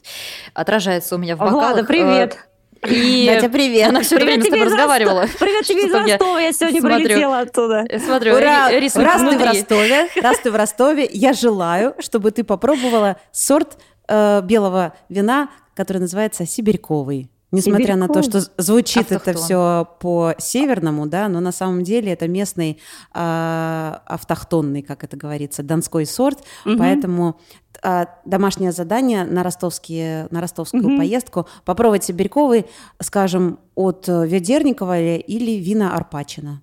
Отражается 0.54 1.16
у 1.16 1.18
меня 1.18 1.36
в 1.36 1.40
бокалах. 1.40 1.74
Влада, 1.74 1.84
привет. 1.84 2.51
И 2.88 3.30
Катя, 3.32 3.50
привет. 3.50 3.90
она 3.90 4.02
все 4.02 4.16
время 4.16 4.44
с 4.44 4.48
тобой 4.48 4.66
разговаривала. 4.66 5.26
Привет 5.40 5.66
тебе 5.66 5.86
из 5.88 5.94
Ростова, 5.94 6.40
я 6.40 6.52
сегодня 6.52 6.80
смотрю? 6.82 6.98
прилетела 6.98 7.40
оттуда. 7.40 7.86
Смотрю, 8.04 8.36
Ура! 8.36 8.70
Раз 8.70 8.94
ты 8.94 9.38
в. 9.38 9.44
Ростове, 9.44 10.08
раз 10.22 10.40
ты 10.40 10.52
в 10.52 10.56
Ростове, 10.56 11.10
я 11.12 11.34
желаю, 11.34 11.96
чтобы 12.00 12.32
ты 12.32 12.44
попробовала 12.44 13.18
сорт 13.32 13.78
э, 14.08 14.42
белого 14.44 14.94
вина, 15.10 15.50
который 15.76 16.00
называется 16.00 16.46
сибирьковый. 16.46 17.30
Несмотря 17.52 17.96
на 17.98 18.08
то, 18.08 18.24
что 18.24 18.42
звучит 18.58 19.12
это 19.12 19.16
Автохтон. 19.32 19.44
все 19.44 19.88
по 20.00 20.34
северному, 20.38 21.06
да, 21.08 21.28
но 21.28 21.40
на 21.42 21.52
самом 21.52 21.84
деле 21.84 22.12
это 22.14 22.28
местный 22.28 22.80
э, 23.14 23.96
автохтонный, 24.06 24.82
как 24.82 25.04
это 25.04 25.18
говорится, 25.18 25.62
донской 25.64 26.06
сорт, 26.06 26.40
Мгм. 26.66 26.78
поэтому 26.78 27.40
э, 27.84 28.06
домашнее 28.26 28.72
задание 28.72 29.26
на 29.26 29.44
ростовские, 29.44 30.28
на 30.32 30.40
ростовскую 30.40 30.84
Мгм. 30.84 30.98
поездку 30.98 31.48
попробовать 31.66 32.04
сибирьковый, 32.06 32.66
скажем, 33.02 33.60
от 33.76 34.08
э, 34.08 34.26
Ведерникова 34.28 35.00
или 35.00 35.52
вина 35.60 35.96
Арпачина. 35.96 36.62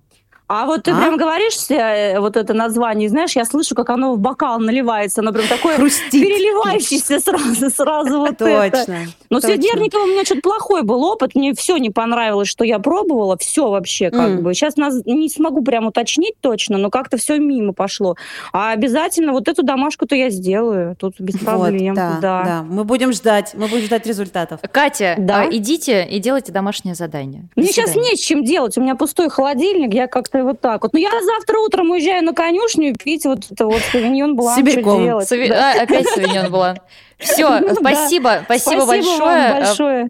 А 0.49 0.65
вот 0.65 0.83
ты 0.83 0.91
А? 0.91 0.95
прям 0.95 1.15
говоришь 1.15 1.53
э, 1.69 2.19
вот 2.19 2.35
это 2.35 2.55
название, 2.55 3.07
знаешь, 3.07 3.35
я 3.35 3.45
слышу, 3.45 3.75
как 3.75 3.89
оно 3.91 4.13
в 4.15 4.19
бокал 4.19 4.59
наливается, 4.59 5.21
оно 5.21 5.31
прям 5.31 5.47
такое 5.47 5.75
Хрустит. 5.77 6.09
переливающееся 6.11 7.19
сразу, 7.19 7.69
сразу 7.69 8.17
вот 8.19 8.41
это. 8.41 8.71
Точно. 8.79 8.97
Но 9.29 9.39
с 9.39 9.43
точно. 9.43 9.55
Ведерниковым 9.55 10.09
у 10.09 10.11
меня 10.13 10.25
что-то 10.25 10.41
плохой 10.41 10.81
был 10.81 11.03
опыт, 11.03 11.35
мне 11.35 11.53
все 11.53 11.77
не 11.77 11.91
понравилось, 11.91 12.47
что 12.47 12.63
я 12.63 12.79
пробовала, 12.79 13.37
все 13.37 13.69
вообще 13.69 14.09
как 14.09 14.41
бы. 14.41 14.53
Сейчас 14.55 14.75
нас 14.75 14.95
не 15.05 15.29
смогу 15.29 15.61
прям 15.63 15.85
уточнить 15.85 16.33
точно, 16.41 16.77
но 16.79 16.89
как-то 16.89 17.17
все 17.17 17.37
мимо 17.37 17.73
пошло. 17.73 18.15
А 18.51 18.71
обязательно 18.71 19.33
вот 19.33 19.47
эту 19.47 19.61
домашку-то 19.61 20.15
я 20.15 20.31
сделаю, 20.31 20.95
тут 20.95 21.13
без 21.19 21.37
проблем. 21.37 21.93
да. 21.93 22.65
Мы 22.67 22.85
будем 22.85 23.13
ждать, 23.13 23.51
мы 23.53 23.67
будем 23.67 23.85
ждать 23.85 24.07
результатов. 24.07 24.61
Катя, 24.71 25.13
Да? 25.19 25.41
а, 25.43 25.45
идите 25.51 26.07
и 26.09 26.17
делайте 26.19 26.51
домашнее 26.51 26.95
задание. 26.95 27.43
Мне 27.55 27.67
сейчас 27.67 27.91
свидания. 27.91 28.11
не 28.13 28.17
с 28.17 28.19
чем 28.19 28.43
делать, 28.43 28.77
у 28.79 28.81
меня 28.81 28.95
пустой 28.95 29.29
холодильник, 29.29 29.93
я 29.93 30.07
как-то 30.07 30.38
вот 30.43 30.61
так 30.61 30.83
вот. 30.83 30.93
Ну, 30.93 30.99
я 30.99 31.09
завтра 31.23 31.59
утром 31.59 31.91
уезжаю 31.91 32.23
на 32.23 32.33
конюшню 32.33 32.95
пить 32.95 33.25
вот 33.25 33.51
это 33.51 33.65
вот 33.65 33.81
савиньон 33.91 34.35
блан, 34.35 34.55
Сибирьком. 34.57 35.19
Сови- 35.19 35.49
Да. 35.49 35.73
а, 35.73 35.83
опять 35.83 36.07
Савиньон 36.15 36.51
Блан. 36.51 36.77
Все, 37.17 37.73
спасибо, 37.75 38.41
спасибо 38.45 38.85
большое. 38.85 39.53
большое. 39.53 40.09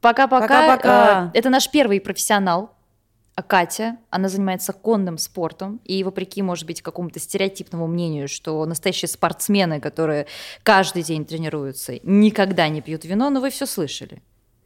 Пока-пока. 0.00 0.46
Пока-пока. 0.48 1.30
Э, 1.34 1.38
Это 1.38 1.50
наш 1.50 1.70
первый 1.70 2.00
профессионал. 2.00 2.70
А 3.36 3.42
Катя, 3.42 3.96
она 4.10 4.28
занимается 4.28 4.72
конным 4.74 5.16
спортом, 5.16 5.80
и 5.84 6.04
вопреки, 6.04 6.42
может 6.42 6.66
быть, 6.66 6.82
какому-то 6.82 7.20
стереотипному 7.20 7.86
мнению, 7.86 8.28
что 8.28 8.62
настоящие 8.66 9.08
спортсмены, 9.08 9.80
которые 9.80 10.26
каждый 10.62 11.02
день 11.02 11.24
тренируются, 11.24 11.94
никогда 12.02 12.68
не 12.68 12.82
пьют 12.82 13.04
вино, 13.06 13.30
но 13.30 13.40
вы 13.40 13.48
все 13.48 13.64
слышали. 13.64 14.20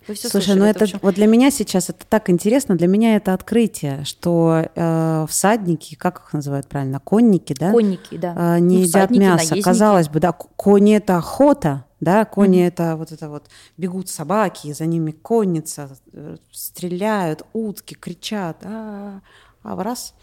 Вы 0.07 0.15
все 0.15 0.29
Слушай, 0.29 0.57
ну 0.57 0.65
это 0.65 0.85
общем, 0.85 0.99
вот 1.03 1.15
для 1.15 1.27
меня 1.27 1.51
сейчас 1.51 1.89
это 1.89 2.05
так 2.07 2.29
интересно, 2.29 2.77
для 2.77 2.87
меня 2.87 3.17
это 3.17 3.33
открытие, 3.33 4.05
что 4.05 4.69
э, 4.75 5.27
всадники, 5.29 5.95
как 5.95 6.21
их 6.27 6.33
называют 6.33 6.67
правильно, 6.69 7.01
конники, 7.01 7.55
да, 7.59 7.71
конники, 7.73 8.17
да. 8.19 8.57
э, 8.57 8.61
не 8.61 8.77
Ну, 8.79 8.83
едят 8.83 9.11
мясо. 9.11 9.37
наездники. 9.37 9.63
Казалось 9.63 10.09
бы, 10.09 10.21
да, 10.21 10.33
кони 10.33 10.97
это 10.97 11.17
охота, 11.17 11.87
да, 12.01 12.25
кони 12.27 12.67
это 12.67 12.97
вот 12.97 13.13
это 13.13 13.31
вот 13.31 13.47
бегут 13.79 14.09
собаки, 14.11 14.73
за 14.73 14.85
ними 14.87 15.11
конница, 15.11 15.89
э, 16.13 16.37
стреляют, 16.53 17.43
утки 17.55 17.95
кричат, 17.95 18.59
а, 18.63 19.21
а 19.63 19.75
в 19.75 19.81
раз 19.81 20.15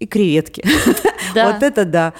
и 0.00 0.06
креветки. 0.06 0.64
Да. 1.32 1.52
Вот 1.52 1.62
это 1.62 1.84
да. 1.84 2.12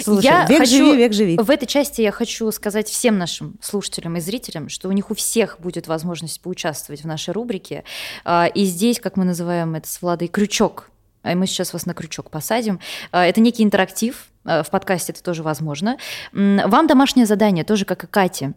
Слушай, 0.00 0.26
Я 0.26 0.46
век 0.46 0.58
хочу- 0.60 0.76
живи, 0.76 0.96
век 0.96 1.12
живи. 1.12 1.36
В 1.36 1.50
этой 1.50 1.66
части 1.66 2.02
я 2.02 2.12
хочу 2.12 2.52
сказать 2.52 2.88
всем 2.88 3.18
нашим 3.18 3.56
слушателям 3.60 4.16
и 4.16 4.20
зрителям, 4.20 4.68
что 4.68 4.88
у 4.88 4.92
них 4.92 5.10
у 5.10 5.14
всех 5.16 5.56
будет 5.58 5.88
возможность 5.88 6.40
поучаствовать 6.40 7.02
в 7.02 7.04
нашей 7.06 7.34
рубрике. 7.34 7.82
А, 8.24 8.46
И 8.46 8.64
здесь, 8.64 9.00
как 9.00 9.16
мы 9.16 9.24
называем 9.24 9.74
это 9.74 9.88
с 9.88 10.00
Владой, 10.00 10.28
крючок. 10.28 10.88
А 11.24 11.34
мы 11.34 11.48
сейчас 11.48 11.72
вас 11.72 11.84
на 11.86 11.94
крючок 11.94 12.30
посадим. 12.30 12.78
А, 13.10 13.26
Это 13.26 13.40
некий 13.40 13.64
интерактив. 13.64 14.26
В 14.44 14.66
подкасте 14.70 15.10
это 15.12 15.22
тоже 15.24 15.42
возможно. 15.42 15.96
Вам 16.32 16.86
домашнее 16.86 17.26
задание, 17.26 17.64
тоже 17.64 17.84
как 17.86 18.04
и 18.04 18.06
Кате. 18.06 18.52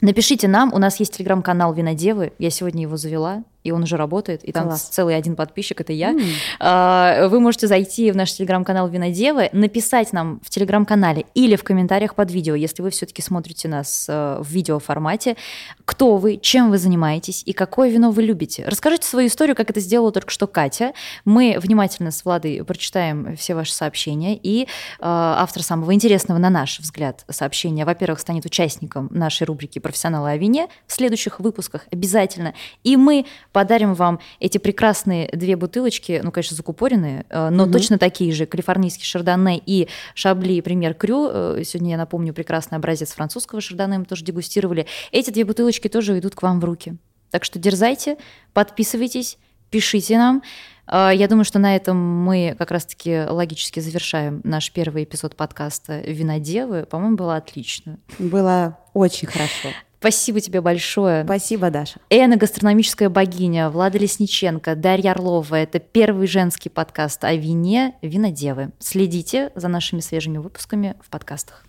Напишите 0.00 0.48
нам, 0.48 0.72
у 0.74 0.78
нас 0.78 0.98
есть 0.98 1.18
телеграм-канал 1.18 1.72
Винодевы, 1.74 2.32
я 2.38 2.48
сегодня 2.50 2.82
его 2.82 2.96
завела, 2.96 3.44
и 3.62 3.70
он 3.70 3.82
уже 3.82 3.96
работает, 3.96 4.42
и 4.44 4.52
там 4.52 4.68
Класс. 4.68 4.88
целый 4.90 5.16
один 5.16 5.36
подписчик, 5.36 5.80
это 5.80 5.92
я. 5.92 6.16
А, 6.58 7.28
Вы 7.28 7.40
можете 7.40 7.66
зайти 7.66 8.10
в 8.10 8.16
наш 8.16 8.32
телеграм-канал 8.32 8.88
Винодевы, 8.88 9.50
написать 9.52 10.12
нам 10.12 10.40
в 10.44 10.50
телеграм-канале 10.50 11.26
или 11.34 11.56
в 11.56 11.64
комментариях 11.64 12.14
под 12.14 12.30
видео, 12.30 12.54
если 12.54 12.82
вы 12.82 12.90
все-таки 12.90 13.22
смотрите 13.22 13.68
нас 13.68 14.06
э, 14.08 14.40
в 14.40 14.48
видеоформате, 14.48 15.36
кто 15.84 16.16
вы, 16.16 16.38
чем 16.38 16.70
вы 16.70 16.78
занимаетесь 16.78 17.42
и 17.44 17.52
какое 17.52 17.90
вино 17.90 18.10
вы 18.10 18.22
любите. 18.22 18.64
Расскажите 18.66 19.06
свою 19.06 19.28
историю, 19.28 19.56
как 19.56 19.70
это 19.70 19.80
сделала 19.80 20.12
только 20.12 20.30
что 20.30 20.46
Катя. 20.46 20.92
Мы 21.24 21.56
внимательно 21.58 22.10
с 22.10 22.24
Владой 22.24 22.64
прочитаем 22.64 23.36
все 23.36 23.54
ваши 23.54 23.72
сообщения, 23.72 24.36
и 24.36 24.62
э, 24.62 24.66
автор 25.00 25.62
самого 25.62 25.94
интересного, 25.94 26.38
на 26.38 26.50
наш 26.50 26.80
взгляд, 26.80 27.24
сообщения, 27.28 27.84
во-первых, 27.84 28.20
станет 28.20 28.44
участником 28.46 29.08
нашей 29.10 29.44
рубрики 29.44 29.78
«Профессионалы 29.78 30.30
о 30.30 30.36
вине» 30.36 30.68
в 30.86 30.92
следующих 30.92 31.40
выпусках 31.40 31.86
обязательно. 31.90 32.54
И 32.84 32.96
мы 32.96 33.26
подарим 33.52 33.94
вам 33.94 34.20
эти 34.38 34.58
прекрасные 34.58 35.28
две 35.32 35.56
бутылочки, 35.56 36.20
ну, 36.22 36.30
конечно, 36.30 36.56
закупоренные, 36.56 37.26
э, 37.28 37.48
но 37.50 37.64
Мгм. 37.64 37.72
точно 37.72 37.98
такие 37.98 38.32
же, 38.32 38.46
калифорнийский 38.46 39.04
шардоне 39.04 39.60
и 39.64 39.88
шабли 40.14 40.60
премьер 40.60 40.94
крю. 40.94 41.28
Э, 41.32 41.62
Сегодня, 41.64 41.90
я 41.92 41.96
напомню, 41.96 42.32
прекрасный 42.32 42.76
образец 42.76 43.12
французского 43.12 43.60
шардоне 43.60 43.98
мы 43.98 44.04
тоже 44.04 44.24
дегустировали. 44.24 44.86
Эти 45.12 45.30
две 45.30 45.44
бутылочки 45.44 45.88
тоже 45.88 46.18
идут 46.18 46.34
к 46.34 46.42
вам 46.42 46.60
в 46.60 46.64
руки. 46.64 46.96
Так 47.30 47.44
что 47.44 47.58
дерзайте, 47.58 48.16
подписывайтесь, 48.52 49.38
пишите 49.70 50.16
нам. 50.18 50.42
Э, 50.86 51.10
Я 51.14 51.28
думаю, 51.28 51.44
что 51.44 51.58
на 51.58 51.76
этом 51.76 51.96
мы 51.96 52.54
как 52.58 52.70
раз-таки 52.72 53.24
логически 53.28 53.80
завершаем 53.80 54.40
наш 54.44 54.70
первый 54.72 55.04
эпизод 55.04 55.36
подкаста 55.36 56.00
«Винодевы». 56.00 56.84
По-моему, 56.86 57.16
было 57.16 57.36
отлично. 57.36 57.98
Было 58.18 58.78
очень 58.94 59.28
хорошо. 59.28 59.68
Спасибо 60.00 60.40
тебе 60.40 60.62
большое. 60.62 61.24
Спасибо, 61.24 61.68
Даша. 61.70 62.00
Эна, 62.08 62.38
гастрономическая 62.38 63.10
богиня, 63.10 63.68
Влада 63.68 63.98
Лесниченко, 63.98 64.74
Дарья 64.74 65.10
Орлова. 65.10 65.56
Это 65.56 65.78
первый 65.78 66.26
женский 66.26 66.70
подкаст 66.70 67.22
о 67.22 67.34
вине 67.34 67.96
«Винодевы». 68.00 68.70
Следите 68.78 69.52
за 69.54 69.68
нашими 69.68 70.00
свежими 70.00 70.38
выпусками 70.38 70.96
в 71.04 71.10
подкастах. 71.10 71.64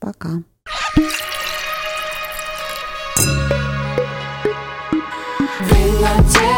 Пока. 0.00 0.42
Винодел 5.60 6.53